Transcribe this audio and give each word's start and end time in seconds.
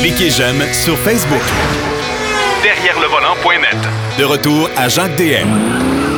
Cliquez 0.00 0.30
j'aime 0.30 0.60
sur 0.72 0.96
Facebook. 0.98 1.42
Derrière 2.62 2.98
le 3.00 3.06
volant.net. 3.06 3.76
De 4.18 4.24
retour 4.24 4.68
à 4.76 4.88
Jacques 4.88 5.16
DM. 5.16 5.48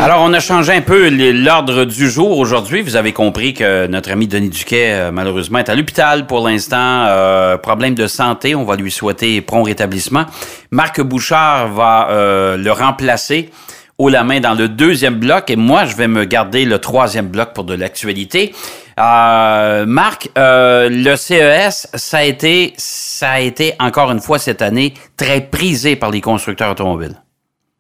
Alors, 0.00 0.22
on 0.22 0.32
a 0.32 0.40
changé 0.40 0.72
un 0.72 0.80
peu 0.80 1.10
l'ordre 1.10 1.84
du 1.84 2.10
jour 2.10 2.38
aujourd'hui. 2.38 2.80
Vous 2.82 2.96
avez 2.96 3.12
compris 3.12 3.54
que 3.54 3.86
notre 3.86 4.10
ami 4.10 4.26
Denis 4.26 4.48
Duquet, 4.48 4.92
euh, 4.92 5.10
malheureusement, 5.12 5.58
est 5.58 5.68
à 5.68 5.74
l'hôpital 5.74 6.26
pour 6.26 6.46
l'instant. 6.48 7.04
Euh, 7.06 7.58
problème 7.58 7.94
de 7.94 8.06
santé. 8.06 8.54
On 8.54 8.64
va 8.64 8.76
lui 8.76 8.90
souhaiter 8.90 9.40
prompt 9.42 9.64
rétablissement. 9.64 10.24
Marc 10.70 11.00
Bouchard 11.00 11.68
va 11.68 12.08
euh, 12.10 12.56
le 12.56 12.72
remplacer 12.72 13.50
haut 13.98 14.08
la 14.08 14.24
main 14.24 14.40
dans 14.40 14.54
le 14.54 14.68
deuxième 14.68 15.16
bloc 15.16 15.50
et 15.50 15.56
moi, 15.56 15.84
je 15.84 15.94
vais 15.94 16.08
me 16.08 16.24
garder 16.24 16.64
le 16.64 16.78
troisième 16.78 17.28
bloc 17.28 17.52
pour 17.52 17.64
de 17.64 17.74
l'actualité. 17.74 18.52
Euh, 18.98 19.86
Marc, 19.86 20.28
euh, 20.36 20.88
le 20.90 21.16
CES, 21.16 21.88
ça 21.94 22.18
a 22.18 22.22
été, 22.24 22.72
ça 22.76 23.32
a 23.32 23.40
été 23.40 23.72
encore 23.80 24.10
une 24.10 24.20
fois 24.20 24.38
cette 24.38 24.62
année 24.62 24.94
très 25.16 25.40
prisé 25.40 25.96
par 25.96 26.10
les 26.10 26.20
constructeurs 26.20 26.72
automobiles. 26.72 27.16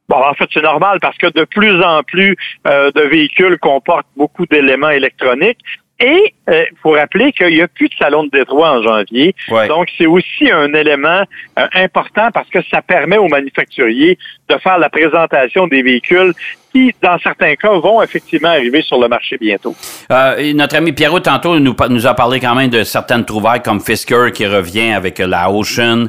Bon, 0.08 0.16
en 0.16 0.34
fait, 0.34 0.48
c'est 0.52 0.62
normal 0.62 0.98
parce 1.00 1.16
que 1.16 1.28
de 1.28 1.44
plus 1.44 1.82
en 1.82 2.02
plus 2.02 2.36
euh, 2.66 2.90
de 2.92 3.00
véhicules 3.02 3.58
comportent 3.58 4.06
beaucoup 4.16 4.46
d'éléments 4.46 4.90
électroniques. 4.90 5.58
Et 6.00 6.34
il 6.48 6.52
euh, 6.52 6.64
faut 6.82 6.90
rappeler 6.90 7.32
qu'il 7.32 7.54
n'y 7.54 7.62
a 7.62 7.68
plus 7.68 7.88
de 7.88 7.94
salon 7.94 8.24
de 8.24 8.30
Détroit 8.30 8.72
en 8.72 8.82
janvier. 8.82 9.34
Donc, 9.68 9.88
c'est 9.96 10.06
aussi 10.06 10.50
un 10.50 10.74
élément 10.74 11.22
euh, 11.58 11.66
important 11.74 12.30
parce 12.34 12.48
que 12.50 12.58
ça 12.70 12.82
permet 12.82 13.18
aux 13.18 13.28
manufacturiers 13.28 14.18
de 14.48 14.58
faire 14.58 14.78
la 14.78 14.90
présentation 14.90 15.68
des 15.68 15.82
véhicules 15.82 16.34
qui, 16.72 16.94
dans 17.02 17.18
certains 17.18 17.54
cas, 17.54 17.70
vont 17.70 18.02
effectivement 18.02 18.48
arriver 18.48 18.82
sur 18.82 19.00
le 19.00 19.08
marché 19.08 19.36
bientôt. 19.38 19.74
Euh, 20.10 20.52
notre 20.54 20.76
ami 20.76 20.92
Pierrot, 20.92 21.20
tantôt, 21.20 21.58
nous, 21.58 21.76
nous, 21.88 22.06
a 22.06 22.14
parlé 22.14 22.40
quand 22.40 22.54
même 22.54 22.70
de 22.70 22.82
certaines 22.82 23.24
trouvailles 23.24 23.62
comme 23.62 23.80
Fisker 23.80 24.30
qui 24.32 24.46
revient 24.46 24.92
avec 24.92 25.18
la 25.18 25.50
Ocean. 25.50 26.06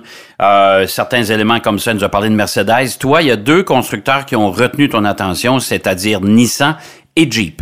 certains 0.87 1.23
éléments 1.23 1.59
comme 1.59 1.79
ça, 1.79 1.91
il 1.91 1.97
nous 1.97 2.03
a 2.03 2.09
parlé 2.09 2.29
de 2.29 2.35
Mercedes. 2.35 2.97
Toi, 2.99 3.21
il 3.21 3.27
y 3.27 3.31
a 3.31 3.35
deux 3.35 3.63
constructeurs 3.63 4.25
qui 4.25 4.35
ont 4.35 4.51
retenu 4.51 4.89
ton 4.89 5.05
attention, 5.05 5.59
c'est-à-dire 5.59 6.21
Nissan 6.21 6.77
et 7.15 7.29
Jeep. 7.29 7.61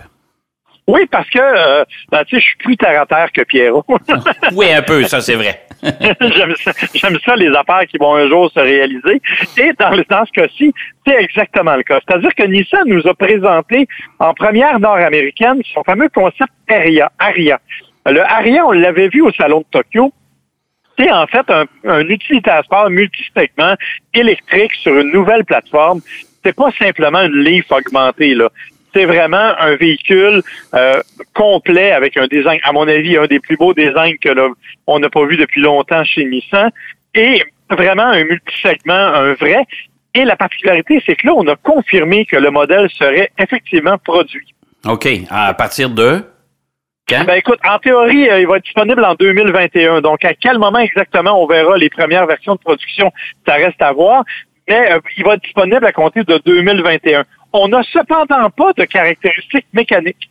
Oui, 0.87 1.05
parce 1.09 1.29
que 1.29 1.39
euh, 1.39 1.85
ben, 2.11 2.23
tu 2.25 2.35
sais, 2.35 2.41
je 2.41 2.45
suis 2.47 2.57
plus 2.57 2.77
terre 2.77 3.01
à 3.01 3.05
terre 3.05 3.29
que 3.33 3.43
Pierrot. 3.43 3.85
oui, 4.53 4.73
un 4.73 4.81
peu, 4.81 5.03
ça 5.03 5.21
c'est 5.21 5.35
vrai. 5.35 5.65
j'aime, 6.21 6.55
ça, 6.55 6.73
ça, 6.73 7.35
les 7.35 7.49
affaires 7.49 7.87
qui 7.87 7.97
vont 7.97 8.15
un 8.15 8.27
jour 8.29 8.51
se 8.51 8.59
réaliser. 8.59 9.21
Et 9.57 9.71
dans, 9.79 9.91
dans 10.09 10.25
ce 10.25 10.31
cas-ci, 10.31 10.73
c'est 11.05 11.15
exactement 11.15 11.75
le 11.75 11.83
cas. 11.83 11.99
C'est-à-dire 12.05 12.33
que 12.35 12.43
Nissan 12.43 12.83
nous 12.85 13.07
a 13.07 13.13
présenté 13.13 13.87
en 14.19 14.33
première 14.33 14.79
nord-américaine 14.79 15.61
son 15.73 15.83
fameux 15.83 16.09
concept 16.09 16.51
Aria. 16.69 17.11
Aria. 17.19 17.59
Le 18.05 18.21
Aria, 18.21 18.65
on 18.65 18.71
l'avait 18.71 19.09
vu 19.09 19.21
au 19.21 19.31
salon 19.31 19.59
de 19.59 19.65
Tokyo. 19.71 20.11
C'est 20.97 21.11
en 21.11 21.25
fait 21.25 21.49
un, 21.49 21.65
un 21.85 22.07
utilitaire 22.07 22.63
multisegment 22.89 23.75
électrique 24.13 24.73
sur 24.75 24.97
une 24.99 25.11
nouvelle 25.11 25.45
plateforme. 25.45 26.01
C'est 26.43 26.55
pas 26.55 26.71
simplement 26.77 27.21
une 27.21 27.43
Leaf 27.43 27.71
augmentée, 27.71 28.35
là 28.35 28.49
c'est 28.93 29.05
vraiment 29.05 29.53
un 29.59 29.75
véhicule 29.75 30.41
euh, 30.73 31.01
complet 31.33 31.91
avec 31.91 32.17
un 32.17 32.27
design, 32.27 32.59
à 32.63 32.71
mon 32.71 32.87
avis, 32.87 33.17
un 33.17 33.25
des 33.25 33.39
plus 33.39 33.57
beaux 33.57 33.73
designs 33.73 34.17
que 34.21 34.29
on 34.87 34.99
n'a 34.99 35.09
pas 35.09 35.25
vu 35.25 35.37
depuis 35.37 35.61
longtemps 35.61 36.03
chez 36.03 36.25
Nissan. 36.25 36.71
Et 37.13 37.43
vraiment 37.69 38.03
un 38.03 38.23
multisegment, 38.23 38.93
un 38.93 39.33
vrai. 39.33 39.65
Et 40.13 40.25
la 40.25 40.35
particularité, 40.35 41.01
c'est 41.05 41.15
que 41.15 41.27
là, 41.27 41.33
on 41.35 41.47
a 41.47 41.55
confirmé 41.55 42.25
que 42.25 42.35
le 42.35 42.51
modèle 42.51 42.89
serait 42.91 43.31
effectivement 43.37 43.97
produit. 43.97 44.53
OK. 44.85 45.07
À 45.29 45.53
partir 45.53 45.89
de? 45.89 46.23
Quand? 47.07 47.23
Ben 47.25 47.35
écoute, 47.35 47.59
en 47.67 47.79
théorie, 47.79 48.29
euh, 48.29 48.41
il 48.41 48.47
va 48.47 48.57
être 48.57 48.63
disponible 48.63 49.03
en 49.03 49.15
2021. 49.15 50.01
Donc, 50.01 50.23
à 50.23 50.33
quel 50.33 50.59
moment 50.59 50.79
exactement 50.79 51.41
on 51.41 51.47
verra 51.47 51.77
les 51.77 51.89
premières 51.89 52.25
versions 52.25 52.55
de 52.55 52.59
production, 52.59 53.11
ça 53.47 53.55
reste 53.55 53.81
à 53.81 53.91
voir. 53.91 54.23
Mais 54.71 54.89
euh, 54.89 54.99
il 55.17 55.25
va 55.25 55.33
être 55.33 55.43
disponible 55.43 55.85
à 55.85 55.91
compter 55.91 56.23
de 56.23 56.41
2021. 56.45 57.25
On 57.51 57.67
n'a 57.67 57.83
cependant 57.83 58.49
pas 58.49 58.71
de 58.77 58.85
caractéristiques 58.85 59.67
mécaniques. 59.73 60.29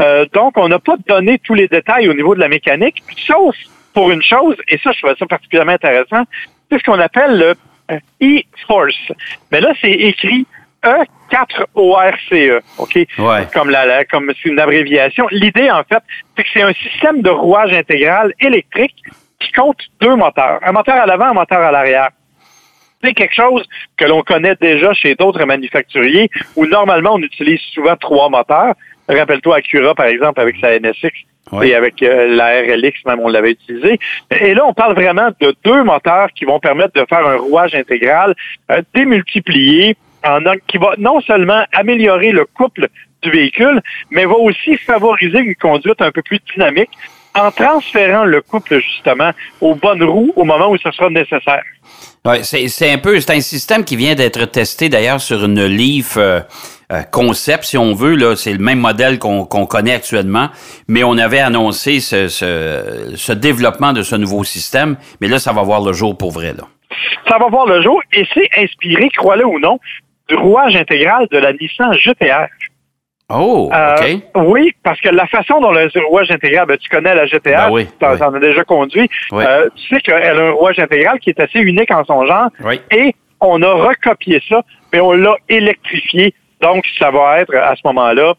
Euh, 0.00 0.26
donc, 0.32 0.54
on 0.56 0.68
n'a 0.68 0.80
pas 0.80 0.96
donné 1.06 1.38
tous 1.38 1.54
les 1.54 1.68
détails 1.68 2.08
au 2.08 2.14
niveau 2.14 2.34
de 2.34 2.40
la 2.40 2.48
mécanique, 2.48 3.00
sauf 3.28 3.54
pour 3.94 4.10
une 4.10 4.22
chose, 4.22 4.56
et 4.66 4.78
ça, 4.78 4.90
je 4.90 4.98
trouve 4.98 5.16
ça 5.16 5.26
particulièrement 5.26 5.72
intéressant, 5.72 6.24
c'est 6.68 6.78
ce 6.78 6.84
qu'on 6.84 6.98
appelle 6.98 7.38
le 7.38 7.54
euh, 7.92 8.40
e-Force. 8.40 9.12
Mais 9.52 9.60
là, 9.60 9.72
c'est 9.80 9.92
écrit 9.92 10.46
E4ORCE, 10.82 12.32
e, 12.32 12.60
OK? 12.78 12.98
Comme 13.52 13.70
la, 13.70 14.04
comme 14.04 14.32
c'est 14.42 14.48
une 14.48 14.58
abréviation. 14.58 15.28
L'idée, 15.30 15.70
en 15.70 15.84
fait, 15.84 16.02
c'est 16.36 16.42
que 16.42 16.48
c'est 16.52 16.62
un 16.62 16.72
système 16.72 17.22
de 17.22 17.30
rouage 17.30 17.72
intégral 17.72 18.32
électrique 18.40 18.96
qui 19.38 19.52
compte 19.52 19.78
deux 20.00 20.16
moteurs. 20.16 20.58
Un 20.62 20.72
moteur 20.72 20.96
à 20.96 21.06
l'avant, 21.06 21.26
un 21.26 21.34
moteur 21.34 21.60
à 21.60 21.70
l'arrière. 21.70 22.10
C'est 23.02 23.14
quelque 23.14 23.34
chose 23.34 23.64
que 23.96 24.04
l'on 24.04 24.22
connaît 24.22 24.56
déjà 24.60 24.92
chez 24.92 25.14
d'autres 25.14 25.44
manufacturiers 25.44 26.30
où 26.56 26.66
normalement 26.66 27.14
on 27.14 27.22
utilise 27.22 27.60
souvent 27.72 27.96
trois 27.96 28.28
moteurs. 28.28 28.74
Rappelle-toi 29.08 29.56
Acura, 29.56 29.94
par 29.94 30.06
exemple, 30.06 30.40
avec 30.40 30.56
sa 30.60 30.78
NSX 30.78 31.12
et 31.62 31.74
avec 31.74 32.02
euh, 32.02 32.28
la 32.28 32.60
RLX, 32.60 33.04
même 33.06 33.20
on 33.20 33.28
l'avait 33.28 33.52
utilisé. 33.52 33.98
Et 34.30 34.54
là, 34.54 34.64
on 34.66 34.72
parle 34.72 34.94
vraiment 34.94 35.30
de 35.40 35.54
deux 35.64 35.82
moteurs 35.82 36.28
qui 36.32 36.44
vont 36.44 36.60
permettre 36.60 36.92
de 36.94 37.04
faire 37.08 37.26
un 37.26 37.36
rouage 37.38 37.74
intégral 37.74 38.34
euh, 38.70 38.82
démultiplié 38.94 39.96
en, 40.24 40.40
qui 40.68 40.78
va 40.78 40.94
non 40.98 41.20
seulement 41.20 41.64
améliorer 41.72 42.30
le 42.30 42.44
couple 42.44 42.88
du 43.22 43.30
véhicule, 43.30 43.80
mais 44.10 44.24
va 44.24 44.36
aussi 44.36 44.76
favoriser 44.76 45.38
une 45.38 45.54
conduite 45.56 46.00
un 46.00 46.12
peu 46.12 46.22
plus 46.22 46.38
dynamique 46.54 46.90
en 47.34 47.50
transférant 47.50 48.24
le 48.24 48.40
couple 48.42 48.80
justement 48.80 49.30
aux 49.60 49.74
bonnes 49.74 50.02
roues 50.02 50.32
au 50.36 50.44
moment 50.44 50.70
où 50.70 50.76
ce 50.78 50.90
sera 50.90 51.10
nécessaire. 51.10 51.64
Ouais, 52.26 52.42
c'est 52.42 52.92
un 52.92 52.98
peu, 52.98 53.18
c'est 53.18 53.32
un 53.32 53.40
système 53.40 53.82
qui 53.82 53.96
vient 53.96 54.14
d'être 54.14 54.44
testé 54.44 54.90
d'ailleurs 54.90 55.22
sur 55.22 55.42
une 55.42 55.64
Leaf 55.64 56.18
euh, 56.18 56.40
euh, 56.92 57.00
concept, 57.10 57.64
si 57.64 57.78
on 57.78 57.94
veut. 57.94 58.14
Là, 58.14 58.36
c'est 58.36 58.52
le 58.52 58.58
même 58.58 58.78
modèle 58.78 59.18
qu'on 59.18 59.46
connaît 59.46 59.94
actuellement, 59.94 60.50
mais 60.86 61.02
on 61.02 61.16
avait 61.16 61.38
annoncé 61.38 62.00
ce, 62.00 62.28
ce, 62.28 63.14
ce, 63.16 63.32
développement 63.32 63.94
de 63.94 64.02
ce 64.02 64.16
nouveau 64.16 64.44
système. 64.44 64.96
Mais 65.22 65.28
là, 65.28 65.38
ça 65.38 65.54
va 65.54 65.62
voir 65.62 65.80
le 65.80 65.94
jour 65.94 66.18
pour 66.18 66.30
vrai. 66.30 66.52
Là. 66.52 66.64
Ça 67.26 67.38
va 67.38 67.48
voir 67.48 67.64
le 67.64 67.80
jour 67.80 68.02
et 68.12 68.26
c'est 68.34 68.50
inspiré, 68.58 69.08
crois-le 69.16 69.46
ou 69.46 69.58
non, 69.58 69.78
du 70.28 70.36
rouage 70.36 70.76
intégral 70.76 71.26
de 71.30 71.38
la 71.38 71.54
Nissan 71.54 71.94
GTR. 71.94 72.48
Oh, 73.30 73.70
euh, 73.72 73.94
OK. 73.94 74.22
oui, 74.46 74.72
parce 74.82 75.00
que 75.00 75.08
la 75.08 75.26
façon 75.26 75.60
dont 75.60 75.70
le 75.70 75.88
rouage 76.06 76.30
intégral, 76.30 76.66
ben, 76.66 76.76
tu 76.76 76.88
connais 76.88 77.14
la 77.14 77.26
GTA, 77.26 77.68
ben 77.68 77.72
oui, 77.72 77.86
tu 77.98 78.04
en, 78.04 78.34
as 78.34 78.40
déjà 78.40 78.64
conduit, 78.64 79.08
euh, 79.32 79.68
tu 79.76 79.94
sais 79.94 80.00
qu'elle 80.00 80.38
a 80.38 80.46
un 80.46 80.50
rouage 80.50 80.78
intégral 80.78 81.18
qui 81.20 81.30
est 81.30 81.40
assez 81.40 81.60
unique 81.60 81.90
en 81.90 82.04
son 82.04 82.26
genre, 82.26 82.48
et 82.90 83.14
on 83.40 83.62
a 83.62 83.72
recopié 83.72 84.42
ça, 84.48 84.62
mais 84.92 85.00
on 85.00 85.12
l'a 85.12 85.36
électrifié. 85.48 86.34
Donc, 86.60 86.84
ça 86.98 87.10
va 87.10 87.40
être 87.40 87.54
à 87.54 87.74
ce 87.74 87.80
moment-là 87.84 88.34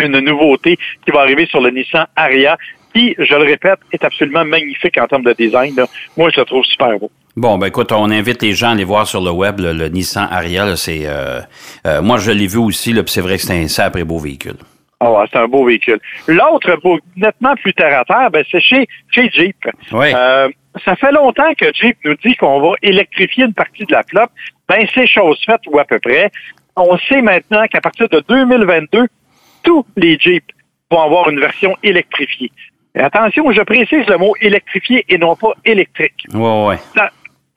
une 0.00 0.18
nouveauté 0.20 0.76
qui 1.04 1.10
va 1.10 1.20
arriver 1.20 1.46
sur 1.46 1.60
le 1.60 1.70
Nissan 1.70 2.06
Aria, 2.14 2.56
qui, 2.94 3.14
je 3.18 3.34
le 3.34 3.44
répète, 3.44 3.78
est 3.92 4.04
absolument 4.04 4.44
magnifique 4.44 4.98
en 4.98 5.06
termes 5.06 5.24
de 5.24 5.32
design. 5.32 5.74
Moi, 6.16 6.30
je 6.30 6.40
le 6.40 6.46
trouve 6.46 6.64
super 6.64 6.98
beau. 6.98 7.10
Bon, 7.38 7.56
ben 7.56 7.68
écoute, 7.68 7.92
on 7.92 8.10
invite 8.10 8.42
les 8.42 8.52
gens 8.52 8.70
à 8.70 8.72
aller 8.72 8.82
voir 8.82 9.06
sur 9.06 9.20
le 9.20 9.30
web 9.30 9.60
le, 9.60 9.88
Nissan 9.88 10.26
Ariya. 10.28 10.74
C'est, 10.74 11.02
euh, 11.04 11.40
euh, 11.86 12.02
moi, 12.02 12.18
je 12.18 12.32
l'ai 12.32 12.48
vu 12.48 12.58
aussi, 12.58 12.92
là, 12.92 13.02
c'est 13.06 13.20
vrai 13.20 13.36
que 13.36 13.42
c'est 13.42 13.56
un 13.56 13.68
sacré 13.68 14.02
beau 14.02 14.18
véhicule. 14.18 14.56
Ah, 14.98 15.24
c'est 15.30 15.38
un 15.38 15.46
beau 15.46 15.64
véhicule. 15.64 16.00
L'autre, 16.26 16.76
nettement 17.14 17.54
plus 17.54 17.72
terre 17.74 18.00
à 18.00 18.04
terre, 18.04 18.28
ben, 18.32 18.44
c'est 18.50 18.60
chez, 18.60 18.88
chez 19.12 19.30
Jeep. 19.30 19.56
Oui. 19.92 20.08
Euh, 20.12 20.48
ça 20.84 20.96
fait 20.96 21.12
longtemps 21.12 21.54
que 21.56 21.72
Jeep 21.72 21.96
nous 22.04 22.16
dit 22.16 22.34
qu'on 22.34 22.60
va 22.60 22.74
électrifier 22.82 23.44
une 23.44 23.54
partie 23.54 23.84
de 23.84 23.92
la 23.92 24.02
flotte. 24.02 24.30
Ben, 24.68 24.84
c'est 24.92 25.06
chose 25.06 25.40
faite 25.46 25.60
ou 25.68 25.78
à 25.78 25.84
peu 25.84 26.00
près. 26.00 26.32
On 26.74 26.98
sait 27.08 27.22
maintenant 27.22 27.64
qu'à 27.68 27.80
partir 27.80 28.08
de 28.08 28.20
2022, 28.28 29.06
tous 29.62 29.86
les 29.96 30.18
Jeeps 30.18 30.44
vont 30.90 31.02
avoir 31.02 31.30
une 31.30 31.38
version 31.38 31.76
électrifiée. 31.84 32.50
attention, 32.96 33.52
je 33.52 33.62
précise 33.62 34.06
le 34.08 34.18
mot 34.18 34.34
électrifié 34.40 35.04
et 35.08 35.18
non 35.18 35.36
pas 35.36 35.52
électrique. 35.64 36.26
Ouais, 36.34 36.66
ouais 36.66 36.78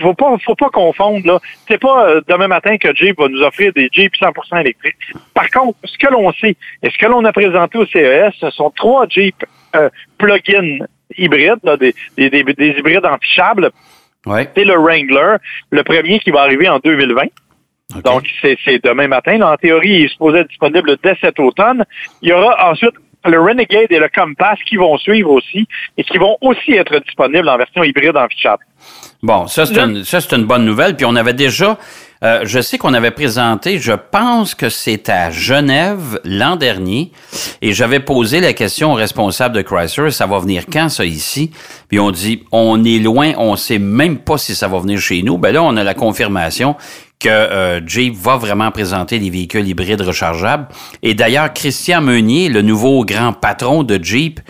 faut 0.01 0.13
pas, 0.13 0.37
faut 0.43 0.55
pas 0.55 0.69
confondre, 0.69 1.25
là. 1.25 1.39
C'est 1.67 1.79
pas 1.79 2.07
euh, 2.07 2.21
demain 2.27 2.47
matin 2.47 2.77
que 2.77 2.93
Jeep 2.95 3.17
va 3.19 3.27
nous 3.27 3.41
offrir 3.41 3.71
des 3.73 3.89
Jeeps 3.91 4.19
100% 4.19 4.61
électriques. 4.61 4.97
Par 5.33 5.49
contre, 5.49 5.77
ce 5.83 5.97
que 5.97 6.11
l'on 6.11 6.31
sait, 6.33 6.55
et 6.83 6.89
ce 6.89 6.97
que 6.97 7.05
l'on 7.05 7.23
a 7.25 7.31
présenté 7.31 7.77
au 7.77 7.85
CES, 7.85 8.33
ce 8.39 8.49
sont 8.51 8.71
trois 8.71 9.07
Jeeps 9.07 9.45
euh, 9.75 9.89
plug-in 10.17 10.85
hybrides, 11.17 11.59
des, 11.79 11.93
des, 12.17 12.29
des, 12.29 12.67
hybrides 12.77 13.05
antichables. 13.05 13.71
Ouais. 14.25 14.49
C'est 14.55 14.65
le 14.65 14.75
Wrangler, 14.75 15.37
le 15.71 15.83
premier 15.83 16.19
qui 16.19 16.31
va 16.31 16.41
arriver 16.41 16.69
en 16.69 16.79
2020. 16.79 17.23
Donc, 18.03 18.23
c'est 18.41 18.83
demain 18.83 19.07
matin. 19.07 19.41
en 19.41 19.57
théorie, 19.57 19.89
il 19.89 20.05
est 20.05 20.07
supposé 20.09 20.39
être 20.39 20.47
disponible 20.47 20.97
dès 21.03 21.15
cet 21.19 21.39
automne. 21.39 21.83
Il 22.21 22.29
y 22.29 22.31
aura 22.31 22.71
ensuite 22.71 22.95
le 23.25 23.39
Renegade 23.39 23.91
et 23.91 23.99
le 23.99 24.09
Compass 24.09 24.59
qui 24.67 24.77
vont 24.77 24.97
suivre 24.97 25.31
aussi 25.31 25.67
et 25.97 26.03
qui 26.03 26.17
vont 26.17 26.37
aussi 26.41 26.73
être 26.73 26.99
disponibles 26.99 27.49
en 27.49 27.57
version 27.57 27.83
hybride 27.83 28.17
en 28.17 28.27
fichable. 28.27 28.63
Bon, 29.23 29.47
ça 29.47 29.65
c'est 29.65 29.77
une, 29.77 30.03
ça 30.03 30.19
c'est 30.21 30.35
une 30.35 30.45
bonne 30.45 30.65
nouvelle. 30.65 30.95
Puis 30.95 31.05
on 31.05 31.15
avait 31.15 31.33
déjà 31.33 31.77
Euh, 32.23 32.41
je 32.43 32.61
sais 32.61 32.77
qu'on 32.77 32.93
avait 32.93 33.09
présenté, 33.09 33.79
je 33.79 33.93
pense 33.93 34.53
que 34.53 34.69
c'est 34.69 35.09
à 35.09 35.31
Genève 35.31 36.19
l'an 36.23 36.55
dernier, 36.55 37.11
et 37.63 37.73
j'avais 37.73 37.99
posé 37.99 38.39
la 38.41 38.53
question 38.53 38.91
au 38.91 38.93
responsable 38.93 39.55
de 39.55 39.63
Chrysler, 39.63 40.11
ça 40.11 40.27
va 40.27 40.37
venir 40.37 40.65
quand 40.71 40.89
ça 40.89 41.03
ici? 41.03 41.49
Puis 41.87 41.99
on 41.99 42.11
dit, 42.11 42.43
on 42.51 42.83
est 42.83 42.99
loin, 42.99 43.33
on 43.37 43.55
sait 43.55 43.79
même 43.79 44.19
pas 44.19 44.37
si 44.37 44.53
ça 44.53 44.67
va 44.67 44.77
venir 44.77 44.99
chez 44.99 45.23
nous. 45.23 45.39
Ben 45.39 45.51
là, 45.51 45.63
on 45.63 45.75
a 45.77 45.83
la 45.83 45.95
confirmation 45.95 46.75
que 47.19 47.27
euh, 47.27 47.81
Jeep 47.87 48.13
va 48.13 48.37
vraiment 48.37 48.69
présenter 48.69 49.17
des 49.17 49.31
véhicules 49.31 49.67
hybrides 49.67 50.01
rechargeables. 50.01 50.67
Et 51.01 51.15
d'ailleurs, 51.15 51.51
Christian 51.53 52.01
Meunier, 52.01 52.49
le 52.49 52.61
nouveau 52.61 53.03
grand 53.03 53.33
patron 53.33 53.81
de 53.81 53.97
Jeep, 53.99 54.41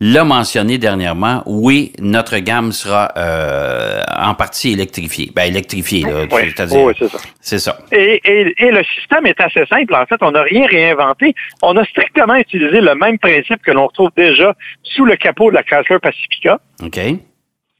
l'a 0.00 0.24
mentionné 0.24 0.76
dernièrement, 0.78 1.42
oui, 1.46 1.92
notre 2.00 2.36
gamme 2.38 2.72
sera 2.72 3.12
euh, 3.16 4.02
en 4.14 4.34
partie 4.34 4.72
électrifiée. 4.72 5.30
Ben, 5.34 5.44
électrifiée, 5.44 6.02
là, 6.02 6.26
Oui, 6.30 6.42
c'est-à-dire. 6.54 6.82
oui, 6.84 6.92
c'est 6.98 7.08
ça. 7.08 7.18
C'est 7.40 7.58
ça. 7.58 7.78
Et, 7.92 8.20
et, 8.24 8.54
et 8.66 8.70
le 8.70 8.82
système 8.84 9.26
est 9.26 9.40
assez 9.40 9.64
simple. 9.66 9.94
En 9.94 10.04
fait, 10.04 10.16
on 10.20 10.32
n'a 10.32 10.42
rien 10.42 10.66
réinventé. 10.66 11.34
On 11.62 11.76
a 11.76 11.84
strictement 11.84 12.34
utilisé 12.34 12.80
le 12.80 12.94
même 12.94 13.18
principe 13.18 13.62
que 13.62 13.70
l'on 13.70 13.86
retrouve 13.86 14.10
déjà 14.16 14.54
sous 14.82 15.06
le 15.06 15.16
capot 15.16 15.50
de 15.50 15.54
la 15.56 15.62
Chrysler 15.62 15.98
Pacifica. 15.98 16.60
OK. 16.82 16.98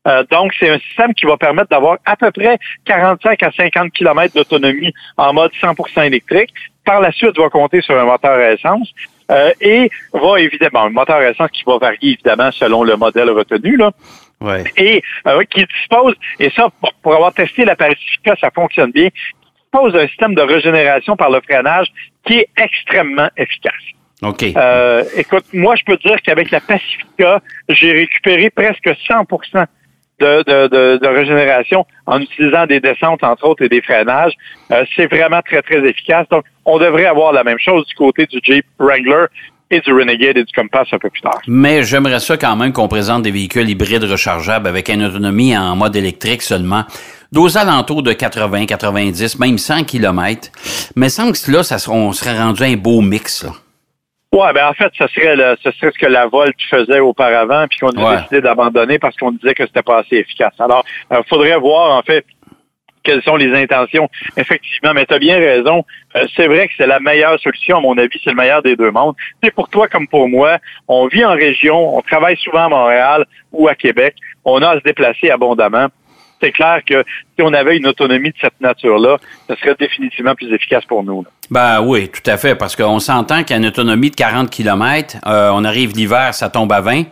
Euh, 0.08 0.24
donc, 0.30 0.52
c'est 0.58 0.70
un 0.70 0.78
système 0.78 1.12
qui 1.14 1.26
va 1.26 1.36
permettre 1.36 1.68
d'avoir 1.68 1.98
à 2.06 2.16
peu 2.16 2.30
près 2.30 2.58
45 2.84 3.42
à 3.42 3.50
50 3.50 3.92
km 3.92 4.34
d'autonomie 4.34 4.94
en 5.16 5.32
mode 5.34 5.50
100% 5.60 6.06
électrique. 6.06 6.50
Par 6.84 7.00
la 7.00 7.10
suite, 7.10 7.36
va 7.36 7.48
compter 7.50 7.82
sur 7.82 7.98
un 7.98 8.04
moteur 8.04 8.38
à 8.38 8.52
essence. 8.52 8.88
Euh, 9.30 9.52
et 9.60 9.90
va 10.12 10.40
évidemment, 10.40 10.84
un 10.84 10.90
moteur 10.90 11.16
à 11.16 11.30
essence 11.30 11.50
qui 11.50 11.64
va 11.66 11.78
varier 11.78 12.12
évidemment 12.12 12.50
selon 12.52 12.84
le 12.84 12.96
modèle 12.96 13.30
retenu, 13.30 13.76
là. 13.76 13.90
Ouais. 14.40 14.64
Et 14.76 15.02
euh, 15.26 15.42
qui 15.44 15.64
dispose, 15.64 16.14
et 16.38 16.50
ça, 16.50 16.68
pour, 16.80 16.92
pour 17.02 17.14
avoir 17.14 17.32
testé 17.32 17.64
la 17.64 17.74
Pacifica, 17.74 18.36
ça 18.40 18.50
fonctionne 18.54 18.92
bien, 18.92 19.08
qui 19.08 19.52
dispose 19.62 19.94
d'un 19.94 20.06
système 20.08 20.34
de 20.34 20.42
régénération 20.42 21.16
par 21.16 21.30
le 21.30 21.40
freinage 21.40 21.88
qui 22.24 22.34
est 22.34 22.48
extrêmement 22.56 23.28
efficace. 23.36 23.72
OK. 24.22 24.44
Euh, 24.56 25.04
écoute, 25.16 25.44
moi, 25.52 25.74
je 25.76 25.84
peux 25.84 25.96
te 25.96 26.08
dire 26.08 26.20
qu'avec 26.22 26.50
la 26.50 26.60
Pacifica, 26.60 27.40
j'ai 27.68 27.92
récupéré 27.92 28.50
presque 28.50 28.90
100 29.06 29.24
de, 30.20 30.42
de, 30.44 30.98
de, 30.98 31.06
régénération 31.06 31.86
en 32.06 32.20
utilisant 32.20 32.66
des 32.66 32.80
descentes, 32.80 33.22
entre 33.22 33.46
autres, 33.46 33.64
et 33.64 33.68
des 33.68 33.82
freinages. 33.82 34.32
Euh, 34.72 34.84
c'est 34.94 35.06
vraiment 35.06 35.40
très, 35.42 35.62
très 35.62 35.86
efficace. 35.86 36.26
Donc, 36.30 36.44
on 36.64 36.78
devrait 36.78 37.06
avoir 37.06 37.32
la 37.32 37.44
même 37.44 37.58
chose 37.58 37.86
du 37.86 37.94
côté 37.94 38.26
du 38.26 38.40
Jeep 38.42 38.64
Wrangler 38.78 39.26
et 39.70 39.80
du 39.80 39.92
Renegade 39.92 40.36
et 40.36 40.44
du 40.44 40.52
Compass 40.52 40.88
un 40.92 40.98
peu 40.98 41.10
plus 41.10 41.20
tard. 41.20 41.40
Mais 41.46 41.82
j'aimerais 41.82 42.20
ça 42.20 42.36
quand 42.36 42.56
même 42.56 42.72
qu'on 42.72 42.88
présente 42.88 43.22
des 43.22 43.30
véhicules 43.30 43.68
hybrides 43.68 44.04
rechargeables 44.04 44.68
avec 44.68 44.88
une 44.88 45.04
autonomie 45.04 45.56
en 45.56 45.74
mode 45.76 45.96
électrique 45.96 46.42
seulement 46.42 46.84
d'aux 47.32 47.58
alentours 47.58 48.02
de 48.02 48.12
80, 48.12 48.66
90, 48.66 49.38
même 49.40 49.58
100 49.58 49.84
km. 49.84 50.50
Mais 50.94 51.08
semble 51.08 51.32
que 51.32 51.50
là, 51.50 51.62
ça, 51.62 51.76
on 51.90 52.12
serait 52.12 52.38
rendu 52.38 52.62
un 52.62 52.76
beau 52.76 53.00
mix. 53.00 53.44
Là. 53.44 53.50
Ouais, 54.36 54.52
ben 54.52 54.68
en 54.68 54.74
fait, 54.74 54.92
ce 54.98 55.06
serait 55.08 55.34
le, 55.34 55.56
ce 55.62 55.70
serait 55.72 55.90
ce 55.92 55.98
que 55.98 56.06
la 56.06 56.26
Volt 56.26 56.54
faisait 56.68 57.00
auparavant, 57.00 57.66
puis 57.68 57.78
qu'on 57.78 57.88
a 57.90 58.04
Ouais. 58.10 58.16
décidé 58.18 58.40
d'abandonner 58.42 58.98
parce 58.98 59.16
qu'on 59.16 59.32
disait 59.32 59.54
que 59.54 59.66
c'était 59.66 59.82
pas 59.82 60.00
assez 60.00 60.16
efficace. 60.16 60.52
Alors, 60.58 60.84
il 61.10 61.18
faudrait 61.28 61.56
voir 61.56 61.96
en 61.96 62.02
fait 62.02 62.24
quelles 63.02 63.22
sont 63.22 63.36
les 63.36 63.54
intentions. 63.54 64.08
Effectivement, 64.36 64.92
mais 64.92 65.06
tu 65.06 65.14
as 65.14 65.18
bien 65.18 65.38
raison. 65.38 65.84
Euh, 66.16 66.26
c'est 66.36 66.48
vrai 66.48 66.66
que 66.66 66.74
c'est 66.76 66.88
la 66.88 66.98
meilleure 67.00 67.38
solution, 67.40 67.78
à 67.78 67.80
mon 67.80 67.96
avis, 67.96 68.20
c'est 68.22 68.30
le 68.30 68.36
meilleur 68.36 68.62
des 68.62 68.74
deux 68.76 68.90
mondes. 68.90 69.14
C'est 69.42 69.54
pour 69.54 69.68
toi 69.68 69.86
comme 69.88 70.08
pour 70.08 70.28
moi. 70.28 70.58
On 70.88 71.06
vit 71.06 71.24
en 71.24 71.32
région, 71.34 71.96
on 71.96 72.02
travaille 72.02 72.36
souvent 72.36 72.64
à 72.64 72.68
Montréal 72.68 73.24
ou 73.52 73.68
à 73.68 73.74
Québec. 73.74 74.16
On 74.44 74.60
a 74.60 74.70
à 74.70 74.74
se 74.78 74.82
déplacer 74.82 75.30
abondamment. 75.30 75.86
C'est 76.40 76.52
clair 76.52 76.80
que 76.86 77.02
si 77.36 77.42
on 77.42 77.52
avait 77.52 77.76
une 77.76 77.86
autonomie 77.86 78.30
de 78.30 78.36
cette 78.40 78.60
nature-là, 78.60 79.18
ce 79.48 79.54
serait 79.56 79.74
définitivement 79.78 80.34
plus 80.34 80.52
efficace 80.52 80.84
pour 80.84 81.02
nous. 81.02 81.22
là. 81.22 81.28
Ben 81.50 81.80
oui, 81.80 82.08
tout 82.08 82.28
à 82.28 82.36
fait, 82.36 82.54
parce 82.54 82.74
qu'on 82.74 82.98
s'entend 82.98 83.44
qu'à 83.44 83.56
une 83.56 83.66
autonomie 83.66 84.10
de 84.10 84.16
40 84.16 84.50
km, 84.50 85.16
euh, 85.26 85.50
on 85.52 85.64
arrive 85.64 85.92
l'hiver, 85.94 86.34
ça 86.34 86.48
tombe 86.48 86.72
à 86.72 86.80
20. 86.80 87.04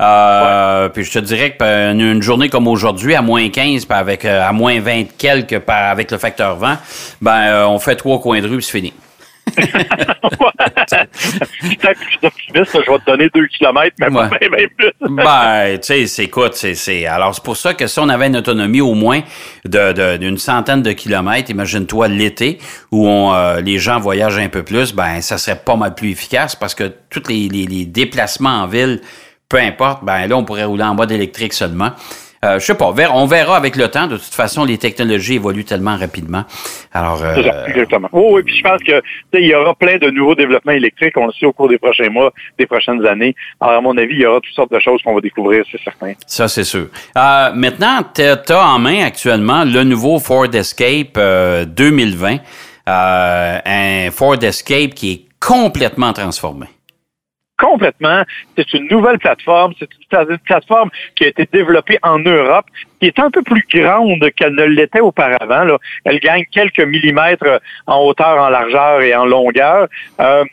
Euh, 0.00 0.88
Puis 0.90 1.04
je 1.04 1.12
te 1.12 1.18
dirais 1.18 1.56
euh, 1.60 1.92
une, 1.92 2.22
journée 2.22 2.48
comme 2.48 2.68
aujourd'hui, 2.68 3.14
à 3.14 3.22
moins 3.22 3.48
15, 3.48 3.84
puis 3.84 3.98
avec 3.98 4.24
euh, 4.24 4.46
à 4.46 4.52
moins 4.52 4.78
20 4.80 5.16
quelques 5.16 5.60
avec 5.66 6.10
le 6.10 6.18
facteur 6.18 6.56
vent, 6.56 6.76
ben 7.20 7.40
euh, 7.48 7.66
on 7.66 7.78
fait 7.78 7.96
trois 7.96 8.20
coins 8.20 8.40
de 8.40 8.46
rue, 8.48 8.62
c'est 8.62 8.70
fini. 8.70 8.92
Optimiste, 12.22 12.78
je 12.86 12.90
vais 12.92 12.98
te 12.98 13.04
donner 13.06 13.28
deux 13.34 13.46
kilomètres, 13.46 13.96
mais 13.98 14.08
Ouais. 14.08 14.28
bien 14.40 14.66
plus. 14.76 14.92
Ben, 15.00 15.78
tu 15.78 15.86
sais, 15.86 16.06
c'est 16.06 16.24
écoute, 16.24 16.54
c'est, 16.54 16.74
c'est. 16.74 17.06
Alors, 17.06 17.34
c'est 17.34 17.42
pour 17.44 17.56
ça 17.56 17.74
que 17.74 17.86
si 17.86 17.98
on 17.98 18.08
avait 18.08 18.26
une 18.28 18.36
autonomie 18.36 18.80
au 18.80 18.94
moins 18.94 19.20
de, 19.64 19.92
de- 19.92 20.16
d'une 20.16 20.38
centaine 20.38 20.82
de 20.82 20.92
kilomètres, 20.92 21.50
imagine-toi 21.50 22.08
l'été 22.08 22.58
où 22.90 23.06
on, 23.08 23.34
euh, 23.34 23.60
les 23.60 23.78
gens 23.78 23.98
voyagent 24.00 24.38
un 24.38 24.48
peu 24.48 24.62
plus, 24.62 24.94
ben, 24.94 25.20
ça 25.20 25.38
serait 25.38 25.58
pas 25.58 25.76
mal 25.76 25.94
plus 25.94 26.10
efficace 26.10 26.56
parce 26.56 26.74
que 26.74 26.92
tous 27.10 27.22
les, 27.28 27.48
les- 27.48 27.66
les 27.66 27.84
déplacements 27.84 28.62
en 28.62 28.66
ville, 28.66 29.00
peu 29.48 29.58
importe, 29.58 30.04
ben 30.04 30.26
là, 30.26 30.36
on 30.36 30.44
pourrait 30.44 30.64
rouler 30.64 30.84
en 30.84 30.94
mode 30.94 31.12
électrique 31.12 31.52
seulement. 31.52 31.90
Euh, 32.44 32.58
je 32.58 32.64
sais 32.64 32.74
pas, 32.74 32.92
on 33.12 33.26
verra 33.26 33.56
avec 33.56 33.76
le 33.76 33.88
temps. 33.88 34.06
De 34.06 34.16
toute 34.16 34.34
façon, 34.34 34.64
les 34.64 34.78
technologies 34.78 35.34
évoluent 35.34 35.64
tellement 35.64 35.96
rapidement. 35.96 36.44
Alors, 36.92 37.22
euh, 37.22 37.42
ça, 37.42 37.68
exactement. 37.68 38.08
Oh, 38.12 38.30
oui, 38.32 38.42
puis 38.42 38.56
je 38.56 38.62
pense 38.62 38.82
que 38.82 39.02
il 39.34 39.46
y 39.46 39.54
aura 39.54 39.74
plein 39.74 39.98
de 39.98 40.10
nouveaux 40.10 40.34
développements 40.34 40.72
électriques, 40.72 41.16
on 41.16 41.26
le 41.26 41.32
sait 41.32 41.46
au 41.46 41.52
cours 41.52 41.68
des 41.68 41.78
prochains 41.78 42.10
mois, 42.10 42.32
des 42.58 42.66
prochaines 42.66 43.04
années. 43.06 43.34
Alors, 43.60 43.76
à 43.76 43.80
mon 43.80 43.96
avis, 43.96 44.14
il 44.14 44.20
y 44.20 44.26
aura 44.26 44.40
toutes 44.40 44.54
sortes 44.54 44.72
de 44.72 44.80
choses 44.80 45.02
qu'on 45.02 45.14
va 45.14 45.20
découvrir, 45.20 45.64
c'est 45.70 45.82
certain. 45.82 46.12
Ça, 46.26 46.48
c'est 46.48 46.64
sûr. 46.64 46.88
Euh, 47.16 47.52
maintenant, 47.54 48.00
tu 48.14 48.22
as 48.22 48.66
en 48.66 48.78
main 48.78 49.04
actuellement 49.04 49.64
le 49.64 49.84
nouveau 49.84 50.18
Ford 50.18 50.52
Escape 50.52 51.16
euh, 51.16 51.64
2020. 51.64 52.38
Euh, 52.88 53.58
un 53.64 54.10
Ford 54.10 54.42
Escape 54.42 54.94
qui 54.94 55.12
est 55.12 55.24
complètement 55.40 56.12
transformé. 56.12 56.66
Complètement. 57.58 58.22
C'est 58.56 58.72
une 58.74 58.86
nouvelle 58.88 59.18
plateforme. 59.18 59.72
C'est 59.78 59.88
une 59.92 60.06
pla- 60.08 60.26
une 60.30 60.38
plateforme 60.38 60.90
qui 61.16 61.24
a 61.24 61.28
été 61.28 61.46
développée 61.52 61.98
en 62.02 62.18
Europe, 62.20 62.66
qui 63.00 63.06
est 63.08 63.18
un 63.18 63.30
peu 63.30 63.42
plus 63.42 63.64
grande 63.68 64.30
qu'elle 64.36 64.54
ne 64.54 64.64
l'était 64.64 65.00
auparavant. 65.00 65.64
Là. 65.64 65.78
Elle 66.04 66.20
gagne 66.20 66.44
quelques 66.52 66.80
millimètres 66.80 67.60
en 67.86 68.00
hauteur, 68.04 68.38
en 68.40 68.48
largeur 68.48 69.02
et 69.02 69.14
en 69.14 69.24
longueur. 69.26 69.88
Euh, 70.20 70.44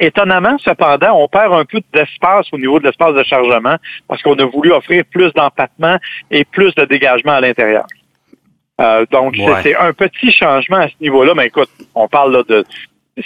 Étonnamment, 0.00 0.56
cependant, 0.58 1.20
on 1.20 1.26
perd 1.26 1.52
un 1.52 1.64
peu 1.64 1.80
d'espace 1.92 2.46
au 2.52 2.56
niveau 2.58 2.78
de 2.78 2.84
l'espace 2.86 3.14
de 3.14 3.24
chargement 3.24 3.74
parce 4.06 4.22
qu'on 4.22 4.34
a 4.36 4.44
voulu 4.44 4.70
offrir 4.70 5.02
plus 5.10 5.32
d'empattement 5.32 5.96
et 6.30 6.44
plus 6.44 6.72
de 6.76 6.84
dégagement 6.84 7.32
à 7.32 7.40
l'intérieur. 7.40 7.84
Euh, 8.80 9.04
donc, 9.10 9.34
Ouais. 9.36 9.60
c'est 9.64 9.74
un 9.76 9.92
petit 9.92 10.30
changement 10.30 10.76
à 10.76 10.86
ce 10.88 10.94
niveau-là, 11.00 11.34
mais 11.34 11.46
écoute, 11.46 11.68
on 11.96 12.06
parle 12.06 12.32
là, 12.32 12.42
de 12.48 12.64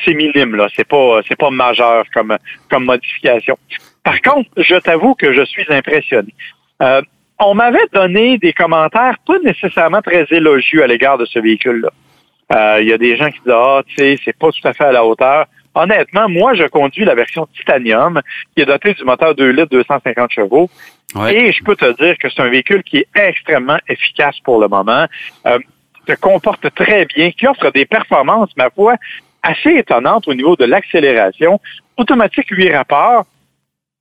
c'est 0.05 0.15
minime, 0.15 0.57
là. 0.57 0.69
C'est 0.75 0.87
pas 0.87 1.21
c'est 1.29 1.37
pas 1.39 1.51
majeur 1.51 2.05
comme, 2.15 2.37
comme 2.71 2.85
modification. 2.85 3.59
Par 4.05 4.21
contre, 4.21 4.51
je 4.57 4.77
t'avoue 4.77 5.15
que 5.15 5.33
je 5.33 5.45
suis 5.45 5.65
impressionné. 5.69 6.35
Euh, 6.83 7.03
on 7.39 7.55
m'avait 7.55 7.87
donné 7.93 8.39
des 8.39 8.53
commentaires 8.53 9.17
pas 9.27 9.39
nécessairement 9.45 10.03
très 10.03 10.27
élogieux 10.31 10.83
à 10.83 10.87
l'égard 10.87 11.19
de 11.19 11.25
ce 11.25 11.39
véhicule-là. 11.39 11.91
Euh, 12.55 12.79
Il 12.83 12.89
y 12.89 12.93
a 12.93 12.99
des 12.99 13.17
gens 13.17 13.31
qui 13.31 13.41
disent 13.41 13.55
Ah, 13.55 13.83
tu 13.87 13.95
sais, 13.97 14.19
c'est 14.25 14.37
pas 14.37 14.51
tout 14.51 14.67
à 14.67 14.73
fait 14.73 14.85
à 14.85 14.93
la 14.93 15.05
hauteur. 15.05 15.47
Honnêtement, 15.75 16.29
moi, 16.29 16.55
je 16.55 16.65
conduis 16.65 17.05
la 17.05 17.15
version 17.15 17.47
titanium 17.47 18.21
qui 18.55 18.63
est 18.63 18.67
dotée 18.67 18.93
du 18.93 19.05
moteur 19.05 19.35
2 19.35 19.51
litres 19.51 19.71
250 19.71 20.31
chevaux. 20.31 20.69
Ouais. 21.15 21.35
Et 21.35 21.53
je 21.53 21.63
peux 21.65 21.77
te 21.77 21.91
dire 22.03 22.17
que 22.19 22.29
c'est 22.29 22.43
un 22.43 22.49
véhicule 22.49 22.83
qui 22.83 22.99
est 22.99 23.07
extrêmement 23.15 23.79
efficace 23.89 24.39
pour 24.45 24.61
le 24.61 24.69
moment, 24.69 25.07
euh, 25.47 25.59
se 26.07 26.15
comporte 26.15 26.75
très 26.75 27.07
bien, 27.07 27.31
qui 27.31 27.47
offre 27.47 27.71
des 27.71 27.87
performances, 27.87 28.51
ma 28.57 28.71
foi, 28.71 28.97
assez 29.43 29.71
étonnantes 29.71 30.29
au 30.29 30.35
niveau 30.35 30.57
de 30.57 30.65
l'accélération, 30.65 31.61
automatique 31.97 32.49
8 32.51 32.75
rapports, 32.75 33.27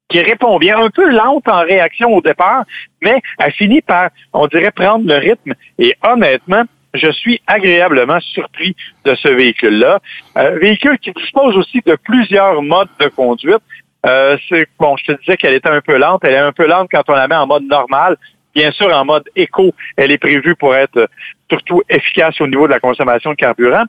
qui 0.10 0.22
répond 0.22 0.58
bien, 0.60 0.78
un 0.78 0.90
peu 0.90 1.10
lente 1.10 1.48
en 1.48 1.62
réaction 1.62 2.14
au 2.14 2.22
départ, 2.22 2.66
mais 3.02 3.22
elle 3.40 3.52
finit 3.54 3.82
par, 3.82 4.10
on 4.34 4.48
dirait, 4.48 4.72
prendre 4.72 5.08
le 5.08 5.16
rythme. 5.16 5.54
Et 5.80 5.96
honnêtement, 6.04 6.64
je 6.94 7.10
suis 7.12 7.42
agréablement 7.48 8.20
surpris 8.20 8.76
de 9.06 9.16
ce 9.16 9.30
véhicule-là. 9.30 10.00
Euh, 10.38 10.58
véhicule 10.60 11.00
qui 11.00 11.12
dispose 11.12 11.56
aussi 11.56 11.82
de 11.86 11.96
plusieurs 11.96 12.62
modes 12.62 12.90
de 13.00 13.08
conduite. 13.08 13.62
Euh, 14.06 14.38
bon, 14.80 14.98
je 14.98 15.14
te 15.14 15.20
disais 15.20 15.38
qu'elle 15.38 15.54
était 15.54 15.70
un 15.70 15.82
peu 15.82 15.98
lente. 15.98 16.24
Elle 16.24 16.34
est 16.34 16.38
un 16.38 16.52
peu 16.52 16.68
lente 16.68 16.90
quand 16.92 17.04
on 17.08 17.14
la 17.14 17.28
met 17.28 17.36
en 17.36 17.48
mode 17.48 17.64
normal. 17.64 18.18
Bien 18.54 18.72
sûr, 18.72 18.94
en 18.94 19.06
mode 19.06 19.24
éco, 19.36 19.74
elle 19.96 20.12
est 20.12 20.18
prévue 20.18 20.56
pour 20.56 20.76
être 20.76 21.08
surtout 21.50 21.82
efficace 21.90 22.40
au 22.42 22.48
niveau 22.48 22.68
de 22.68 22.74
la 22.74 22.82
consommation 22.82 23.32
de 23.32 23.36
carburant. 23.36 23.86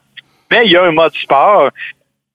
Mais 0.53 0.63
il 0.67 0.73
y 0.73 0.77
a 0.77 0.85
un 0.85 0.93
mode 0.93 1.15
sport 1.27 1.71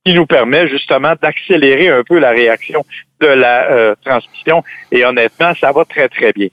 qui 0.05 0.13
nous 0.13 0.25
permet 0.25 0.67
justement 0.69 1.13
d'accélérer 1.21 1.89
un 1.89 2.03
peu 2.09 2.17
la 2.17 2.31
réaction 2.31 2.81
de 3.19 3.27
la 3.27 3.55
euh, 3.71 3.95
transmission. 4.05 4.63
Et 4.91 5.03
honnêtement, 5.05 5.51
ça 5.59 5.71
va 5.71 5.83
très, 5.86 6.07
très 6.07 6.31
bien. 6.31 6.47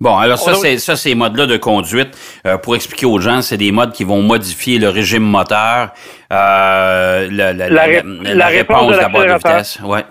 Bon, 0.00 0.16
alors 0.16 0.38
ça, 0.38 0.52
a- 0.52 0.54
c'est 0.54 0.78
ça, 0.78 0.96
ces 0.96 1.14
modes-là 1.14 1.46
de 1.46 1.56
conduite, 1.56 2.10
euh, 2.46 2.58
pour 2.58 2.74
expliquer 2.74 3.06
aux 3.06 3.20
gens, 3.20 3.42
c'est 3.42 3.58
des 3.66 3.70
modes 3.70 3.92
qui 3.92 4.04
vont 4.04 4.22
modifier 4.22 4.78
le 4.78 4.88
régime 4.88 5.22
moteur, 5.22 5.90
euh, 6.32 7.28
la, 7.30 7.52
la, 7.52 7.68
La 7.70 7.82
ré- 7.82 8.02
la 8.42 8.46
réponse 8.46 8.88
de 8.88 8.96
de 8.96 9.00
la 9.02 9.08
boîte 9.08 9.28
de 9.28 9.34
vitesse. 9.34 9.78
Ouais, 9.84 10.04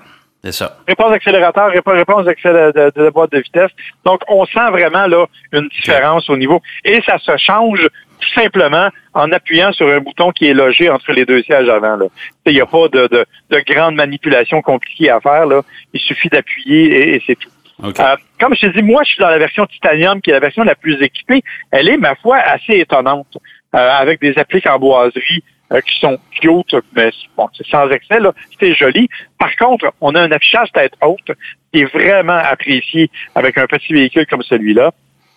c'est 0.43 0.51
ça. 0.53 0.77
Réponse 0.87 1.11
accélérateur, 1.11 1.69
répo- 1.71 1.91
réponse 2.03 2.23
de, 2.25 2.91
de 2.95 3.03
la 3.03 3.11
boîte 3.11 3.31
de 3.31 3.39
vitesse. 3.39 3.71
Donc, 4.05 4.21
on 4.27 4.45
sent 4.45 4.69
vraiment 4.71 5.07
là 5.07 5.25
une 5.51 5.67
différence 5.69 6.29
au 6.29 6.37
niveau. 6.37 6.61
Et 6.83 7.01
ça 7.05 7.17
se 7.17 7.35
change 7.37 7.87
tout 8.19 8.29
simplement 8.33 8.89
en 9.13 9.31
appuyant 9.31 9.71
sur 9.71 9.87
un 9.87 9.99
bouton 9.99 10.31
qui 10.31 10.47
est 10.47 10.53
logé 10.53 10.89
entre 10.89 11.11
les 11.11 11.25
deux 11.25 11.41
sièges 11.43 11.69
avant. 11.69 11.97
Il 12.45 12.53
n'y 12.53 12.61
a 12.61 12.65
pas 12.65 12.87
de, 12.87 13.07
de, 13.07 13.25
de 13.49 13.59
grande 13.73 13.95
manipulation 13.95 14.61
compliquée 14.61 15.09
à 15.09 15.19
faire. 15.19 15.45
Là. 15.45 15.61
Il 15.93 15.99
suffit 15.99 16.29
d'appuyer 16.29 17.15
et, 17.15 17.23
c'est 17.25 17.35
tout. 17.35 17.49
Euh, 17.83 18.15
comme 18.39 18.55
je 18.55 18.67
te 18.67 18.67
dis, 18.67 18.81
moi, 18.81 19.03
je 19.03 19.11
suis 19.11 19.19
dans 19.19 19.29
la 19.29 19.37
version 19.37 19.65
titanium, 19.65 20.21
qui 20.21 20.29
est 20.29 20.33
la 20.33 20.39
version 20.39 20.63
la 20.63 20.75
plus 20.75 21.01
équipée. 21.01 21.43
Elle 21.71 21.89
est, 21.89 21.97
ma 21.97 22.15
foi, 22.15 22.37
assez 22.37 22.79
étonnante, 22.79 23.37
euh, 23.75 23.77
avec 23.77 24.21
des 24.21 24.37
appliques 24.37 24.67
en 24.67 24.79
boiserie 24.79 25.43
euh, 25.73 25.81
qui 25.81 25.99
sont 25.99 26.17
cute, 26.39 26.75
mais 26.95 27.11
bon, 27.35 27.49
c'est 27.53 27.67
sans 27.67 27.89
excès, 27.89 28.19
là. 28.19 28.31
C'est 28.59 28.73
joli. 28.75 29.09
Par 29.37 29.53
contre, 29.57 29.91
on 29.99 30.15
a 30.15 30.21
un 30.21 30.31
affichage 30.31 30.71
tête 30.71 30.93
haute 31.01 31.31
qui 31.73 31.81
est 31.81 31.91
vraiment 31.91 32.37
apprécié 32.37 33.09
avec 33.35 33.57
un 33.57 33.67
petit 33.67 33.91
véhicule 33.91 34.25
comme 34.27 34.43
celui-là. 34.43 34.91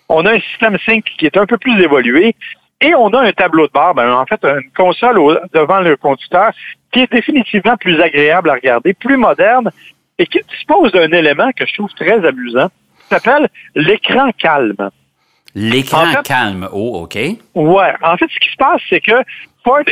On 0.09 0.25
a 0.25 0.33
un 0.33 0.41
système 0.41 0.79
sync 0.87 1.05
qui 1.19 1.27
est 1.27 1.37
un 1.37 1.47
peu 1.47 1.59
plus 1.59 1.83
évolué. 1.83 2.35
Et 2.81 2.95
on 2.95 3.09
a 3.09 3.23
un 3.23 3.33
tableau 3.33 3.67
de 3.67 3.73
bord, 3.73 3.95
ben, 3.95 4.13
en 4.13 4.25
fait, 4.25 4.41
une 4.45 4.71
console 4.77 5.41
devant 5.53 5.81
le 5.81 5.97
conducteur 5.97 6.53
qui 6.93 7.01
est 7.01 7.13
définitivement 7.13 7.77
plus 7.77 8.01
agréable 8.01 8.51
à 8.51 8.55
regarder, 8.55 8.95
plus 8.95 9.17
moderne 9.17 9.71
et 10.19 10.27
qui 10.27 10.41
dispose 10.49 10.93
d'un 10.93 11.11
élément 11.11 11.51
que 11.57 11.67
je 11.67 11.75
trouve 11.75 11.93
très 11.95 12.25
amusant, 12.25 12.69
qui 12.69 13.09
s'appelle 13.09 13.49
l'écran 13.75 14.31
calme. 14.39 14.91
L'écran 15.55 16.23
calme, 16.23 16.69
oh, 16.73 17.03
OK. 17.03 17.17
Ouais. 17.55 17.93
En 18.03 18.17
fait, 18.17 18.29
ce 18.33 18.39
qui 18.39 18.51
se 18.51 18.57
passe, 18.57 18.81
c'est 18.89 19.01
que 19.01 19.25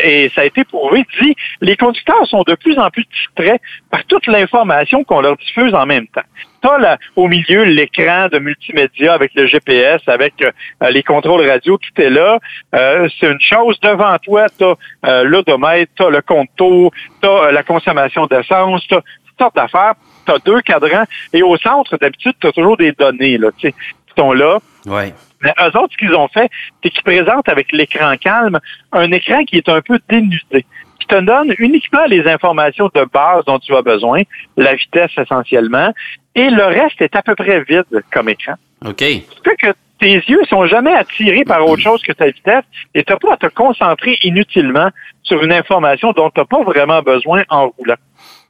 Et 0.02 0.30
ça 0.34 0.42
a 0.42 0.44
été 0.44 0.64
prouvé, 0.64 1.04
dit 1.20 1.34
les 1.60 1.76
conducteurs 1.76 2.26
sont 2.26 2.42
de 2.46 2.54
plus 2.54 2.78
en 2.78 2.90
plus 2.90 3.04
distraits 3.04 3.60
par 3.90 4.04
toute 4.04 4.26
l'information 4.26 5.04
qu'on 5.04 5.20
leur 5.20 5.36
diffuse 5.36 5.74
en 5.74 5.86
même 5.86 6.06
temps. 6.08 6.22
T'as 6.62 6.78
là, 6.78 6.98
au 7.14 7.28
milieu 7.28 7.64
l'écran 7.64 8.28
de 8.32 8.38
multimédia 8.38 9.14
avec 9.14 9.32
le 9.34 9.46
GPS, 9.46 10.00
avec 10.06 10.34
euh, 10.42 10.90
les 10.90 11.02
contrôles 11.02 11.48
radio, 11.48 11.78
tout 11.78 12.02
est 12.02 12.10
là. 12.10 12.38
Euh, 12.74 13.08
c'est 13.20 13.30
une 13.30 13.40
chose. 13.40 13.78
Devant 13.80 14.16
toi, 14.18 14.46
tu 14.58 14.64
as 14.64 14.74
euh, 15.06 15.24
l'odomètre, 15.24 15.92
tu 15.96 16.02
as 16.04 16.10
le 16.10 16.22
compte 16.22 16.48
tour, 16.56 16.92
tu 17.22 17.28
as 17.28 17.52
la 17.52 17.62
consommation 17.62 18.26
d'essence, 18.26 18.86
tu 18.88 18.94
as 18.94 19.00
toutes 19.00 19.38
sortes 19.38 19.56
d'affaires. 19.56 19.94
Tu 20.26 20.32
as 20.32 20.38
deux 20.38 20.60
cadrans. 20.62 21.04
Et 21.32 21.42
au 21.42 21.56
centre, 21.56 21.96
d'habitude, 21.98 22.34
tu 22.40 22.46
as 22.46 22.52
toujours 22.52 22.76
des 22.76 22.92
données 22.92 23.38
là, 23.38 23.50
qui 23.56 23.72
sont 24.16 24.32
là. 24.32 24.58
Ouais. 24.86 25.12
Mais 25.46 25.54
eux 25.60 25.78
autres, 25.78 25.92
ce 25.92 25.98
qu'ils 25.98 26.14
ont 26.14 26.26
fait, 26.26 26.50
c'est 26.82 26.90
qu'ils 26.90 27.04
présentent 27.04 27.48
avec 27.48 27.70
l'écran 27.70 28.16
calme 28.16 28.58
un 28.90 29.12
écran 29.12 29.44
qui 29.44 29.58
est 29.58 29.68
un 29.68 29.80
peu 29.80 30.00
dénudé, 30.08 30.66
qui 30.98 31.06
te 31.06 31.20
donne 31.20 31.54
uniquement 31.58 32.04
les 32.06 32.26
informations 32.26 32.90
de 32.92 33.04
base 33.04 33.44
dont 33.44 33.60
tu 33.60 33.72
as 33.76 33.82
besoin, 33.82 34.22
la 34.56 34.74
vitesse 34.74 35.12
essentiellement, 35.16 35.92
et 36.34 36.50
le 36.50 36.64
reste 36.64 37.00
est 37.00 37.14
à 37.14 37.22
peu 37.22 37.36
près 37.36 37.62
vide 37.62 38.02
comme 38.12 38.28
écran. 38.28 38.54
OK. 38.84 38.98
Fait 38.98 39.56
que 39.56 39.68
tes 40.00 40.14
yeux 40.14 40.42
sont 40.48 40.66
jamais 40.66 40.92
attirés 40.92 41.44
par 41.44 41.64
autre 41.64 41.80
chose 41.80 42.02
que 42.02 42.12
ta 42.12 42.26
vitesse 42.26 42.64
et 42.92 43.04
tu 43.04 43.12
n'as 43.12 43.18
pas 43.20 43.34
à 43.34 43.36
te 43.36 43.46
concentrer 43.46 44.18
inutilement 44.22 44.90
sur 45.22 45.44
une 45.44 45.52
information 45.52 46.10
dont 46.10 46.28
tu 46.30 46.40
n'as 46.40 46.46
pas 46.46 46.64
vraiment 46.64 47.02
besoin 47.02 47.44
en 47.50 47.68
roulant. 47.68 47.94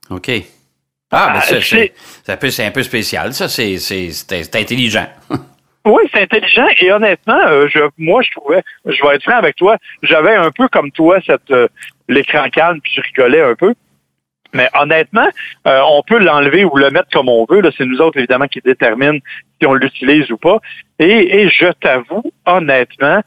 OK. 0.08 0.30
Ah, 1.12 1.40
ça, 1.42 1.60
c'est 1.60 2.64
un 2.64 2.70
peu 2.70 2.82
spécial. 2.82 3.34
Ça, 3.34 3.48
c'est 3.48 4.54
intelligent. 4.54 5.06
Oui, 5.86 6.02
c'est 6.12 6.22
intelligent 6.22 6.66
et 6.80 6.90
honnêtement, 6.90 7.38
euh, 7.46 7.68
je, 7.68 7.78
moi, 7.96 8.20
je 8.20 8.30
trouvais, 8.32 8.62
je 8.86 9.00
vais 9.02 9.14
être 9.14 9.22
franc 9.22 9.36
avec 9.36 9.54
toi, 9.54 9.76
j'avais 10.02 10.34
un 10.34 10.50
peu 10.50 10.66
comme 10.66 10.90
toi 10.90 11.18
cette 11.24 11.50
euh, 11.52 11.68
l'écran 12.08 12.48
calme 12.50 12.80
puis 12.80 12.92
je 12.96 13.02
rigolais 13.02 13.40
un 13.40 13.54
peu. 13.54 13.72
Mais 14.52 14.68
honnêtement, 14.74 15.28
euh, 15.68 15.80
on 15.86 16.02
peut 16.02 16.18
l'enlever 16.18 16.64
ou 16.64 16.76
le 16.76 16.90
mettre 16.90 17.08
comme 17.12 17.28
on 17.28 17.46
veut. 17.48 17.62
C'est 17.76 17.84
nous 17.84 18.00
autres, 18.00 18.18
évidemment, 18.18 18.46
qui 18.46 18.60
déterminent 18.60 19.18
si 19.60 19.66
on 19.66 19.74
l'utilise 19.74 20.30
ou 20.30 20.38
pas. 20.38 20.58
Et, 20.98 21.40
et 21.40 21.50
je 21.50 21.70
t'avoue, 21.72 22.32
honnêtement, 22.46 23.20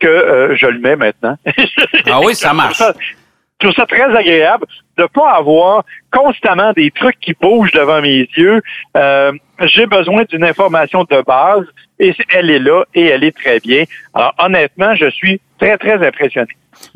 que 0.00 0.54
je 0.56 0.66
le 0.66 0.78
mets 0.80 0.96
maintenant. 0.96 1.36
ah 2.06 2.20
oui, 2.22 2.34
ça 2.34 2.52
marche. 2.52 2.82
Je 3.64 3.70
trouve 3.70 3.82
ça 3.82 3.86
très 3.86 4.14
agréable 4.14 4.66
de 4.98 5.04
ne 5.04 5.06
pas 5.06 5.36
avoir 5.36 5.84
constamment 6.12 6.72
des 6.74 6.90
trucs 6.90 7.18
qui 7.18 7.32
bougent 7.32 7.72
devant 7.72 8.02
mes 8.02 8.28
yeux. 8.36 8.60
Euh, 8.94 9.32
j'ai 9.62 9.86
besoin 9.86 10.24
d'une 10.24 10.44
information 10.44 11.04
de 11.04 11.22
base 11.22 11.64
et 11.98 12.14
elle 12.28 12.50
est 12.50 12.58
là 12.58 12.84
et 12.94 13.06
elle 13.06 13.24
est 13.24 13.34
très 13.34 13.60
bien. 13.60 13.84
Alors 14.12 14.34
honnêtement, 14.38 14.94
je 14.94 15.08
suis 15.08 15.40
très, 15.58 15.78
très 15.78 16.06
impressionné. 16.06 16.48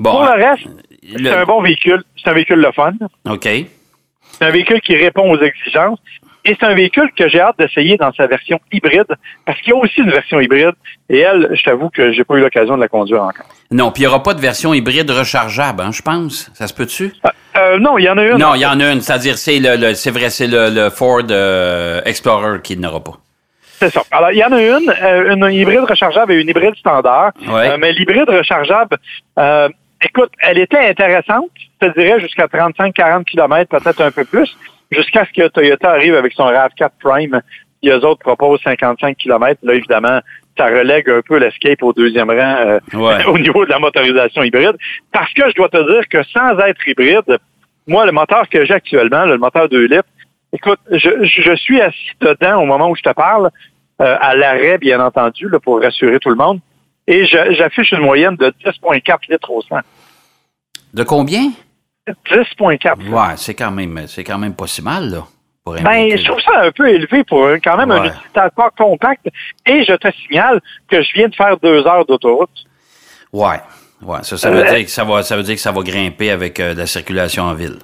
Pour 0.03 0.23
le 0.25 0.45
reste, 0.45 0.69
c'est 1.03 1.31
un 1.31 1.45
bon 1.45 1.63
véhicule. 1.63 2.03
C'est 2.23 2.29
un 2.29 2.35
véhicule 2.35 2.61
le 2.61 2.73
fun. 2.73 2.93
OK. 3.31 3.45
C'est 3.45 4.45
un 4.45 4.51
véhicule 4.51 4.83
qui 4.83 4.95
répond 4.95 5.31
aux 5.31 5.41
exigences. 5.41 6.01
Et 6.49 6.57
c'est 6.59 6.67
un 6.67 6.75
véhicule 6.75 7.11
que 7.15 7.29
j'ai 7.29 7.41
hâte 7.41 7.57
d'essayer 7.59 7.99
dans 7.99 8.11
sa 8.15 8.27
version 8.27 8.59
hybride, 8.73 9.15
parce 9.45 9.61
qu'il 9.61 9.75
y 9.75 9.77
a 9.77 9.77
aussi 9.77 10.01
une 10.01 10.11
version 10.11 10.41
hybride. 10.41 10.73
Et 11.11 11.19
elle, 11.19 11.51
je 11.53 11.63
t'avoue 11.63 11.91
que 11.91 12.11
j'ai 12.11 12.25
pas 12.25 12.37
eu 12.37 12.41
l'occasion 12.41 12.75
de 12.77 12.81
la 12.81 12.89
conduire 12.89 13.23
encore. 13.23 13.45
Non, 13.71 13.93
puis 13.93 14.03
il 14.03 14.07
n'y 14.07 14.09
aura 14.09 14.23
pas 14.23 14.33
de 14.33 14.41
version 14.41 14.73
hybride 14.73 15.11
rechargeable, 15.11 15.83
hein, 15.83 15.91
je 15.93 16.01
pense. 16.01 16.51
Ça 16.55 16.67
se 16.67 16.73
peut-tu? 16.73 17.13
Euh, 17.27 17.29
euh, 17.59 17.79
non, 17.79 17.99
il 17.99 18.05
y 18.05 18.09
en 18.09 18.17
a 18.17 18.25
une. 18.25 18.39
Non, 18.39 18.55
il 18.55 18.63
y 18.63 18.67
en 18.67 18.81
a 18.81 18.93
une. 18.93 19.03
C'est-à-dire, 19.03 19.37
c'est 19.37 19.59
le, 19.61 19.93
c'est 19.93 20.11
vrai, 20.11 20.31
c'est 20.31 20.47
le, 20.47 20.89
Ford 20.89 21.21
euh, 21.31 22.01
Explorer 22.07 22.63
qui 22.63 22.79
n'aura 22.79 23.05
pas. 23.05 23.19
C'est 23.79 23.91
ça. 23.91 24.03
Alors, 24.11 24.33
il 24.33 24.39
y 24.39 24.45
en 24.45 24.53
a 24.53 24.61
une, 24.63 24.91
une 25.31 25.53
hybride 25.53 25.85
rechargeable 25.85 26.33
et 26.33 26.41
une 26.41 26.49
hybride 26.49 26.77
standard. 26.77 27.33
mais 27.79 27.93
l'hybride 27.93 28.31
rechargeable, 28.31 28.97
écoute, 30.03 30.33
elle 30.41 30.59
était 30.59 30.79
intéressante, 30.79 31.51
je 31.83 31.89
te 31.89 32.01
dirais, 32.01 32.21
jusqu'à 32.21 32.47
35-40 32.47 33.25
km, 33.25 33.79
peut-être 33.79 34.01
un 34.01 34.11
peu 34.11 34.25
plus 34.25 34.57
jusqu'à 34.91 35.27
ce 35.27 35.33
que 35.33 35.49
Toyota 35.49 35.91
arrive 35.91 36.15
avec 36.15 36.33
son 36.33 36.45
RAV4 36.45 36.91
Prime. 37.01 37.41
Et 37.83 37.91
eux 37.91 38.05
autres 38.05 38.21
proposent 38.21 38.61
55 38.65 39.17
km. 39.17 39.61
Là, 39.63 39.75
évidemment, 39.75 40.21
ça 40.57 40.67
relègue 40.67 41.09
un 41.09 41.23
peu 41.23 41.39
l'Escape 41.39 41.83
au 41.83 41.93
deuxième 41.93 42.29
rang 42.29 42.57
euh, 42.67 42.81
au 43.29 43.39
niveau 43.39 43.65
de 43.65 43.71
la 43.71 43.79
motorisation 43.79 44.43
hybride. 44.43 44.77
Parce 45.13 45.33
que 45.33 45.49
je 45.49 45.55
dois 45.55 45.69
te 45.69 45.77
dire 45.77 46.09
que 46.09 46.23
sans 46.25 46.59
être 46.59 46.87
hybride, 46.89 47.39
moi, 47.87 48.05
le 48.05 48.13
moteur 48.13 48.49
que 48.49 48.65
j'ai 48.65 48.75
actuellement, 48.75 49.25
le 49.25 49.39
moteur 49.39 49.69
2 49.69 49.87
litres, 49.87 50.09
écoute, 50.53 50.81
je, 50.91 51.25
je 51.25 51.55
suis 51.57 51.81
assis 51.81 52.11
dedans 52.21 52.63
au 52.63 52.67
moment 52.67 52.91
où 52.91 52.97
je 52.97 53.03
te 53.03 53.13
parle, 53.13 53.51
euh, 54.01 54.17
à 54.21 54.37
l'arrêt, 54.37 54.79
bien 54.79 55.01
entendu, 55.01 55.49
là, 55.49 55.59
pour 55.59 55.81
rassurer 55.81 56.19
tout 56.21 56.31
le 56.31 56.37
monde, 56.37 56.61
et 57.09 57.27
j'affiche 57.27 57.91
une 57.93 58.03
moyenne 58.03 58.37
de 58.37 58.53
10,4 58.65 59.31
litres 59.31 59.51
au 59.51 59.63
100. 59.63 59.77
De 60.95 61.03
combien? 61.03 61.51
10,4. 62.31 63.09
Ouais, 63.09 63.37
c'est 63.37 63.55
quand 63.55 63.71
même, 63.71 64.07
c'est 64.07 64.25
quand 64.25 64.39
même 64.39 64.55
pas 64.55 64.67
si 64.67 64.83
mal, 64.83 65.11
là. 65.11 65.25
Ben, 65.83 66.17
je 66.17 66.25
trouve 66.25 66.41
ça 66.41 66.63
un 66.63 66.73
peu 66.73 66.89
élevé 66.89 67.25
pour 67.25 67.47
quand 67.63 67.77
même 67.77 67.91
un 67.91 68.07
utilisateur 68.07 68.71
compact. 68.77 69.27
Et 69.67 69.85
je 69.85 69.95
te 69.95 70.09
signale 70.23 70.61
que 70.91 71.03
je 71.03 71.09
viens 71.15 71.29
de 71.29 71.35
faire 71.35 71.57
deux 71.59 71.87
heures 71.87 72.07
d'autoroute. 72.07 72.49
Ouais, 73.33 73.61
ouais. 74.03 74.23
Ça, 74.23 74.39
ça 74.39 74.51
veut 74.51 74.67
euh, 74.67 74.75
dire 74.75 74.85
que 74.85 74.91
ça 74.91 75.05
va, 75.05 75.23
ça 75.23 75.37
veut 75.37 75.43
dire 75.43 75.55
que 75.55 75.61
ça 75.61 75.73
va 75.73 75.83
grimper 75.83 76.31
avec 76.31 76.61
euh, 76.61 76.75
la 76.75 76.87
circulation 76.87 77.45
en 77.45 77.55
ville. 77.55 77.79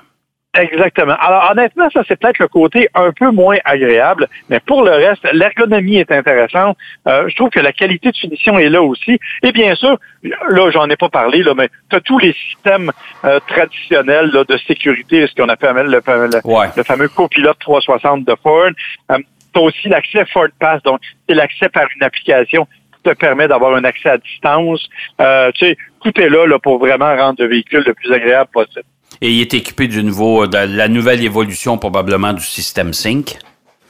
Exactement. 0.55 1.17
Alors 1.19 1.51
honnêtement, 1.51 1.89
ça 1.91 2.03
c'est 2.07 2.19
peut-être 2.19 2.39
le 2.39 2.49
côté 2.49 2.89
un 2.95 3.11
peu 3.13 3.31
moins 3.31 3.57
agréable, 3.65 4.29
mais 4.49 4.61
pour 4.61 4.85
le 4.85 4.93
reste, 4.93 5.27
l'ergonomie 5.33 5.97
est 5.97 6.13
intéressante. 6.13 6.77
Euh, 7.09 7.29
je 7.29 7.35
trouve 7.35 7.51
que 7.51 7.61
la 7.61 7.73
qualité 7.73 8.13
de 8.13 8.17
finition 8.17 8.59
est 8.59 8.69
là 8.69 8.83
aussi. 8.83 9.19
Et 9.43 9.51
bien 9.51 9.75
sûr, 9.75 9.99
là 10.23 10.71
j'en 10.71 10.89
ai 10.89 10.97
pas 10.97 11.09
parlé, 11.09 11.43
là, 11.43 11.55
mais 11.57 11.69
tu 11.91 11.97
as 11.97 12.01
tous 12.01 12.19
les 12.19 12.33
systèmes 12.33 12.93
euh, 13.25 13.41
traditionnels 13.49 14.31
là, 14.33 14.45
de 14.45 14.57
sécurité, 14.59 15.27
ce 15.27 15.35
qu'on 15.35 15.49
appelle 15.49 15.87
le, 15.87 16.01
le, 16.07 16.71
le 16.77 16.83
fameux 16.85 17.09
copilote 17.09 17.59
360 17.59 18.25
de 18.25 18.35
Ford. 18.41 18.71
Euh, 19.11 19.19
tu 19.53 19.61
as 19.61 19.63
aussi 19.63 19.89
l'accès 19.89 20.25
Ford 20.27 20.49
Pass, 20.61 20.83
donc 20.83 21.01
c'est 21.29 21.35
l'accès 21.35 21.69
par 21.69 21.87
une 21.97 22.03
application 22.05 22.67
qui 22.67 23.03
te 23.11 23.15
permet 23.15 23.49
d'avoir 23.49 23.75
un 23.75 23.85
accès 23.85 24.11
à 24.11 24.19
distance. 24.19 24.89
Euh, 25.21 25.51
tu 25.53 25.67
sais, 25.67 25.77
tout 26.03 26.21
est 26.21 26.29
là, 26.29 26.47
là 26.47 26.59
pour 26.61 26.79
vraiment 26.79 27.17
rendre 27.17 27.43
le 27.43 27.49
véhicule 27.49 27.83
le 27.87 27.95
plus 27.95 28.13
agréable 28.13 28.51
possible. 28.53 28.85
Et 29.21 29.31
il 29.31 29.41
est 29.41 29.55
équipé 29.55 29.89
du 29.89 30.03
nouveau, 30.03 30.47
de 30.47 30.59
la 30.59 30.89
nouvelle 30.89 31.25
évolution 31.25 31.79
probablement 31.79 32.33
du 32.33 32.43
système 32.45 32.93
Sync. 32.93 33.39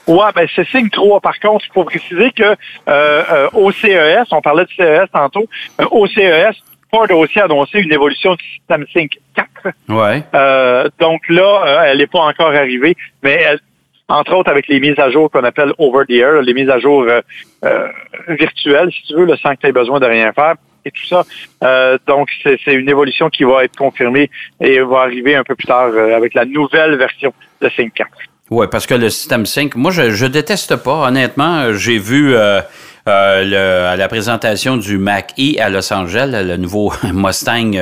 Ouais, 0.07 0.33
ben 0.35 0.47
c'est 0.55 0.69
Sync 0.69 0.91
3. 0.93 1.21
Par 1.21 1.39
contre, 1.41 1.65
il 1.69 1.73
faut 1.73 1.85
préciser 1.85 2.31
que 2.33 2.43
euh, 2.43 2.55
euh, 2.89 3.49
au 3.55 3.73
CES, 3.73 4.27
on 4.33 4.43
parlait 4.43 4.67
du 4.67 4.75
CES 4.75 5.09
tantôt, 5.13 5.47
euh, 5.81 5.87
au 5.91 6.07
CES, 6.07 6.57
Ford 6.91 7.07
a 7.09 7.15
aussi 7.15 7.41
annoncé 7.41 7.81
une 7.81 7.93
évolution 7.93 8.35
du 8.35 8.45
système 8.45 8.85
Sync 8.93 9.19
4. 9.35 9.49
Ouais. 9.89 10.23
Euh, 10.35 10.89
donc 11.01 11.23
là, 11.29 11.85
elle 11.87 11.99
n'est 11.99 12.07
pas 12.07 12.21
encore 12.21 12.55
arrivée, 12.55 12.97
mais 13.23 13.33
elle, 13.33 13.61
entre 14.09 14.35
autres 14.35 14.51
avec 14.51 14.69
les 14.69 14.79
mises 14.79 14.99
à 14.99 15.11
jour 15.11 15.31
qu'on 15.31 15.45
appelle 15.45 15.73
over 15.79 16.05
the 16.07 16.13
air, 16.13 16.43
les 16.43 16.53
mises 16.53 16.69
à 16.69 16.79
jour 16.79 17.07
virtuelles, 18.29 18.93
si 18.93 19.03
tu 19.09 19.15
veux, 19.15 19.25
le 19.25 19.37
sans 19.37 19.55
que 19.55 19.61
tu 19.63 19.67
aies 19.69 19.73
besoin 19.73 19.99
de 19.99 20.07
rien 20.07 20.33
faire 20.33 20.55
et 20.85 20.91
tout 20.91 21.07
ça. 21.07 21.25
Euh, 21.63 21.99
donc, 22.07 22.29
c'est 22.43 22.73
une 22.73 22.89
évolution 22.89 23.31
qui 23.31 23.45
va 23.45 23.65
être 23.65 23.77
confirmée 23.77 24.31
et 24.61 24.81
va 24.81 25.01
arriver 25.01 25.35
un 25.35 25.45
peu 25.45 25.55
plus 25.55 25.67
tard 25.67 25.91
euh, 25.95 26.17
avec 26.17 26.35
la 26.35 26.45
nouvelle 26.45 26.97
version 26.97 27.33
de 27.61 27.71
Sync 27.77 27.93
4. 27.95 28.11
Oui, 28.51 28.67
parce 28.71 28.87
que 28.87 28.95
le 28.95 29.09
système 29.09 29.47
Sync, 29.47 29.75
moi, 29.75 29.91
je, 29.91 30.11
je 30.11 30.27
déteste 30.27 30.77
pas, 30.77 31.09
honnêtement. 31.09 31.73
J'ai 31.73 31.99
vu 31.99 32.35
euh, 32.35 32.61
euh, 33.09 33.93
à 33.93 33.97
la 33.97 34.09
présentation 34.09 34.77
du 34.77 34.99
Mac 34.99 35.33
E 35.39 35.59
à 35.61 35.71
Los 35.71 35.91
Angeles, 35.93 36.29
le 36.45 36.57
nouveau 36.57 36.93
Mustang 37.13 37.73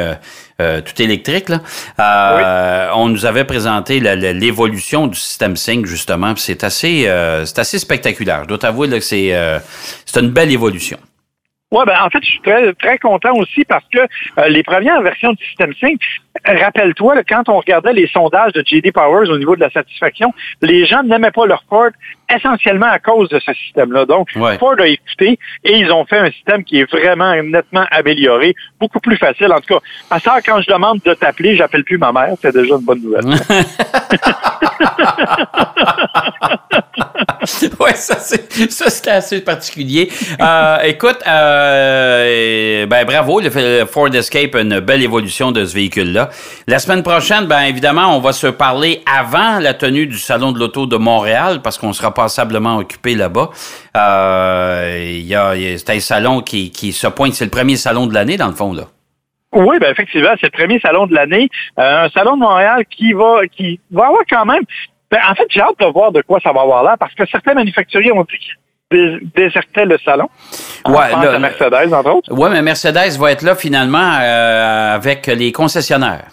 tout 0.59 1.03
électrique, 1.03 1.49
là. 1.49 2.93
on 2.95 3.09
nous 3.09 3.27
avait 3.27 3.43
présenté 3.43 3.99
l'évolution 3.99 5.09
du 5.09 5.19
système 5.19 5.57
Sync, 5.57 5.87
justement. 5.87 6.35
C'est 6.37 6.63
assez, 6.63 7.11
c'est 7.45 7.59
assez 7.59 7.81
spectaculaire. 7.81 8.45
Je 8.45 8.49
dois 8.49 8.59
t'avouer 8.59 8.89
que 8.89 9.01
c'est 9.01 9.37
c'est 10.07 10.21
une 10.21 10.31
belle 10.31 10.53
évolution. 10.53 10.99
Oui, 11.73 11.85
ben 11.87 11.97
en 12.03 12.11
fait, 12.11 12.23
je 12.23 12.33
suis 12.33 12.75
très, 12.79 12.99
content 12.99 13.35
aussi 13.35 13.65
parce 13.65 13.85
que 13.91 14.01
euh, 14.01 14.49
les 14.49 14.63
premières 14.63 15.01
versions 15.01 15.33
du 15.33 15.43
système 15.47 15.73
5, 15.81 15.99
rappelle-toi, 16.45 17.23
quand 17.27 17.49
on 17.49 17.57
regardait 17.57 17.95
les 17.95 18.07
sondages 18.09 18.53
de 18.53 18.63
JD 18.65 18.93
Powers 18.93 19.31
au 19.31 19.39
niveau 19.39 19.57
de 19.57 19.61
la 19.63 19.71
satisfaction, 19.71 20.35
les 20.61 20.85
gens 20.85 21.03
n'aimaient 21.03 21.31
pas 21.31 21.47
leur 21.47 21.65
Ford 21.71 21.89
essentiellement 22.35 22.87
à 22.87 22.99
cause 22.99 23.29
de 23.29 23.39
ce 23.39 23.53
système-là. 23.53 24.07
Donc, 24.07 24.29
Ford 24.59 24.77
a 24.79 24.87
écouté 24.87 25.39
et 25.65 25.79
ils 25.79 25.91
ont 25.93 26.05
fait 26.05 26.19
un 26.19 26.31
système 26.31 26.65
qui 26.65 26.81
est 26.81 26.91
vraiment 26.91 27.35
nettement 27.43 27.85
amélioré, 27.91 28.55
beaucoup 28.81 29.01
plus 29.01 29.17
facile. 29.17 29.53
En 29.53 29.61
tout 29.61 29.75
cas, 29.75 29.81
à 30.11 30.19
ça, 30.19 30.41
quand 30.45 30.61
je 30.61 30.71
demande 30.71 31.01
de 31.05 31.15
t'appeler, 31.15 31.57
j'appelle 31.57 31.85
plus 31.85 31.99
ma 31.99 32.13
mère. 32.13 32.35
C'est 32.41 32.55
déjà 32.55 32.75
une 32.75 32.85
bonne 32.85 33.03
nouvelle. 33.03 33.25
oui, 37.81 37.91
ça, 37.95 38.17
c'est 38.19 39.09
assez 39.09 39.41
particulier. 39.41 40.11
Euh, 40.41 40.79
écoute, 40.85 41.19
euh, 41.27 42.87
ben, 42.87 43.05
bravo, 43.05 43.41
le 43.41 43.85
Ford 43.85 44.15
Escape 44.15 44.55
une 44.55 44.81
belle 44.81 45.03
évolution 45.03 45.53
de 45.53 45.65
ce 45.65 45.75
véhicule-là. 45.75 46.31
La 46.67 46.79
semaine 46.79 47.03
prochaine, 47.03 47.47
ben, 47.47 47.63
évidemment, 47.63 48.17
on 48.17 48.21
va 48.21 48.33
se 48.33 48.47
parler 48.47 49.03
avant 49.07 49.59
la 49.59 49.75
tenue 49.75 50.07
du 50.07 50.19
Salon 50.19 50.53
de 50.53 50.59
l'Auto 50.59 50.87
de 50.87 50.97
Montréal, 50.97 51.61
parce 51.63 51.79
qu'on 51.79 51.93
sera 51.93 52.13
passablement 52.23 52.77
occupé 52.77 53.15
là-bas. 53.15 53.51
Euh, 53.97 55.21
y 55.23 55.35
a, 55.35 55.55
c'est 55.79 55.91
un 55.91 56.01
salon 56.01 56.41
qui, 56.41 56.71
qui 56.71 56.93
se 56.93 57.07
pointe, 57.07 57.35
c'est 57.35 57.45
le 57.45 57.51
premier 57.51 57.77
salon 57.77 58.07
de 58.07 58.15
l'année, 58.15 58.37
dans 58.37 58.49
le 58.49 58.55
fond, 58.55 58.73
là. 58.73 58.85
Oui, 59.55 59.79
ben 59.79 59.91
effectivement, 59.91 60.31
c'est 60.41 60.47
le 60.47 60.59
premier 60.59 60.81
salon 60.81 61.07
de 61.07 61.15
l'année. 61.15 61.51
Euh, 61.79 62.05
un 62.05 62.09
salon 62.09 62.37
de 62.37 62.41
Montréal 62.41 62.85
qui 62.89 63.13
va 63.13 63.41
qui 63.55 63.79
va 63.91 64.07
avoir 64.07 64.23
quand 64.31 64.47
même 64.47 64.63
ben, 65.13 65.19
en 65.31 65.35
fait, 65.35 65.45
j'ai 65.51 65.61
hâte 65.61 65.79
de 65.79 65.93
voir 65.93 66.11
de 66.11 66.23
quoi 66.23 66.41
ça 66.43 66.53
va 66.53 66.63
avoir 66.63 66.83
là, 66.83 66.97
parce 66.99 67.15
que 67.15 67.25
certains 67.27 67.53
manufacturiers 67.53 68.13
ont 68.13 68.25
dit 68.25 68.39
qu'ils 68.91 69.31
désertaient 69.37 69.85
le 69.85 69.99
salon. 70.03 70.27
Ouais, 70.87 71.39
Mercedes, 71.39 71.93
entre 71.93 72.11
autres. 72.11 72.33
Oui, 72.33 72.49
mais 72.51 72.63
Mercedes 72.63 73.19
va 73.19 73.33
être 73.33 73.43
là 73.43 73.55
finalement 73.55 74.19
euh, 74.23 74.95
avec 74.95 75.27
les 75.27 75.53
concessionnaires. 75.53 76.29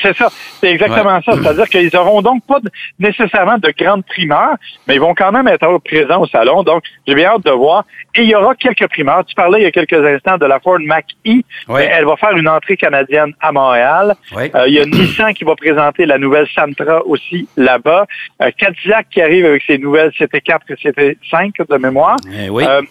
C'est 0.00 0.16
ça, 0.16 0.28
c'est 0.60 0.70
exactement 0.70 1.20
ça. 1.22 1.32
C'est-à-dire 1.32 1.68
qu'ils 1.68 1.90
n'auront 1.92 2.22
donc 2.22 2.42
pas 2.46 2.58
nécessairement 2.98 3.58
de 3.58 3.72
grandes 3.76 4.04
primeurs, 4.04 4.56
mais 4.86 4.94
ils 4.94 5.00
vont 5.00 5.14
quand 5.14 5.32
même 5.32 5.48
être 5.48 5.78
présents 5.78 6.22
au 6.22 6.26
salon. 6.26 6.62
Donc, 6.62 6.84
j'ai 7.06 7.14
bien 7.14 7.30
hâte 7.30 7.44
de 7.44 7.50
voir. 7.50 7.84
Et 8.14 8.22
il 8.22 8.28
y 8.28 8.34
aura 8.34 8.54
quelques 8.54 8.88
primeurs. 8.88 9.24
Tu 9.24 9.34
parlais 9.34 9.60
il 9.60 9.64
y 9.64 9.66
a 9.66 9.70
quelques 9.70 9.92
instants 9.92 10.38
de 10.38 10.46
la 10.46 10.60
Ford 10.60 10.78
Mach-E. 10.80 11.42
Elle 11.68 12.04
va 12.04 12.16
faire 12.16 12.36
une 12.36 12.48
entrée 12.48 12.76
canadienne 12.76 13.32
à 13.40 13.52
Montréal. 13.52 14.14
Euh, 14.36 14.68
il 14.68 14.74
y 14.74 14.80
a 14.80 14.84
Nissan 14.84 15.34
qui 15.34 15.44
va 15.44 15.56
présenter 15.56 16.06
la 16.06 16.18
nouvelle 16.18 16.46
Santra 16.54 17.04
aussi 17.06 17.48
là-bas. 17.56 18.06
Euh, 18.42 18.50
Cadillac 18.56 19.08
qui 19.10 19.20
arrive 19.20 19.46
avec 19.46 19.62
ses 19.66 19.78
nouvelles 19.78 20.10
CT4 20.10 20.58
et 20.68 20.74
CT5 20.74 21.68
de 21.68 21.76
mémoire. 21.76 22.16
Eh 22.32 22.48
oui. 22.48 22.64
Euh, 22.68 22.82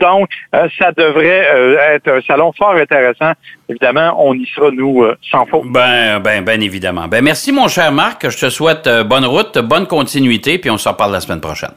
donc, 0.00 0.28
euh, 0.54 0.68
ça 0.78 0.92
devrait 0.92 1.46
euh, 1.54 1.94
être 1.94 2.08
un 2.10 2.20
salon 2.22 2.52
fort 2.52 2.74
intéressant. 2.74 3.32
Évidemment, 3.68 4.14
on 4.18 4.34
y 4.34 4.46
sera, 4.46 4.70
nous, 4.70 5.02
euh, 5.04 5.16
sans 5.30 5.46
faute. 5.46 5.66
Ben, 5.66 6.18
ben, 6.18 6.44
ben, 6.44 6.60
évidemment. 6.60 7.06
Ben, 7.06 7.22
merci, 7.22 7.52
mon 7.52 7.68
cher 7.68 7.92
Marc. 7.92 8.28
Je 8.28 8.38
te 8.38 8.50
souhaite 8.50 8.88
bonne 9.06 9.24
route, 9.24 9.58
bonne 9.58 9.86
continuité, 9.86 10.58
puis 10.58 10.70
on 10.70 10.78
s'en 10.78 10.94
parle 10.94 11.12
la 11.12 11.20
semaine 11.20 11.40
prochaine. 11.40 11.72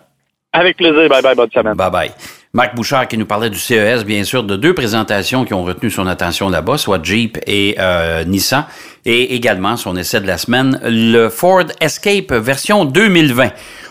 Avec 0.51 0.77
plaisir. 0.77 1.07
Bye 1.09 1.21
bye, 1.21 1.35
bonne 1.35 1.51
semaine. 1.51 1.75
Bye 1.75 1.91
bye. 1.91 2.11
Marc 2.57 2.73
Bouchard 2.73 3.07
qui 3.07 3.19
nous 3.19 3.27
parlait 3.27 3.51
du 3.51 3.59
CES, 3.59 4.03
bien 4.03 4.23
sûr, 4.23 4.41
de 4.43 4.55
deux 4.55 4.73
présentations 4.73 5.45
qui 5.45 5.53
ont 5.53 5.63
retenu 5.63 5.91
son 5.91 6.07
attention 6.07 6.49
là-bas, 6.49 6.79
soit 6.79 6.99
Jeep 7.03 7.37
et 7.45 7.77
Nissan, 8.25 8.65
et 9.05 9.35
également 9.35 9.77
son 9.77 9.95
essai 9.95 10.21
de 10.21 10.25
la 10.25 10.39
semaine, 10.39 10.79
le 10.83 11.29
Ford 11.29 11.65
Escape 11.79 12.33
version 12.33 12.83
2020. 12.83 13.49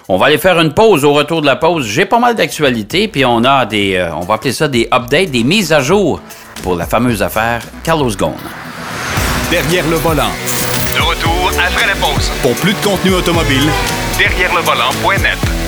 On 0.08 0.16
va 0.16 0.26
aller 0.26 0.38
faire 0.38 0.58
une 0.58 0.72
pause. 0.72 1.04
Au 1.04 1.12
retour 1.12 1.42
de 1.42 1.46
la 1.46 1.54
pause, 1.54 1.86
j'ai 1.86 2.06
pas 2.06 2.18
mal 2.18 2.34
d'actualités, 2.34 3.06
puis 3.06 3.24
on 3.24 3.44
a 3.44 3.66
des, 3.66 3.94
euh, 3.94 4.12
on 4.16 4.22
va 4.22 4.34
appeler 4.34 4.52
ça 4.52 4.66
des 4.66 4.88
updates, 4.92 5.30
des 5.30 5.44
mises 5.44 5.72
à 5.72 5.78
jour 5.78 6.20
pour 6.64 6.74
la 6.74 6.86
fameuse 6.86 7.22
affaire 7.22 7.62
Carlos 7.84 8.10
Ghosn. 8.16 8.34
Derrière 9.48 9.88
le 9.88 9.96
volant. 9.98 10.32
De 10.96 11.02
retour 11.02 11.52
après 11.64 11.86
la 11.86 11.94
pause. 11.94 12.32
Pour 12.42 12.54
plus 12.56 12.74
de 12.74 12.84
contenu 12.84 13.14
automobile, 13.14 13.70
derrière 14.18 14.52
le 14.52 14.62
volant.net. 14.62 15.65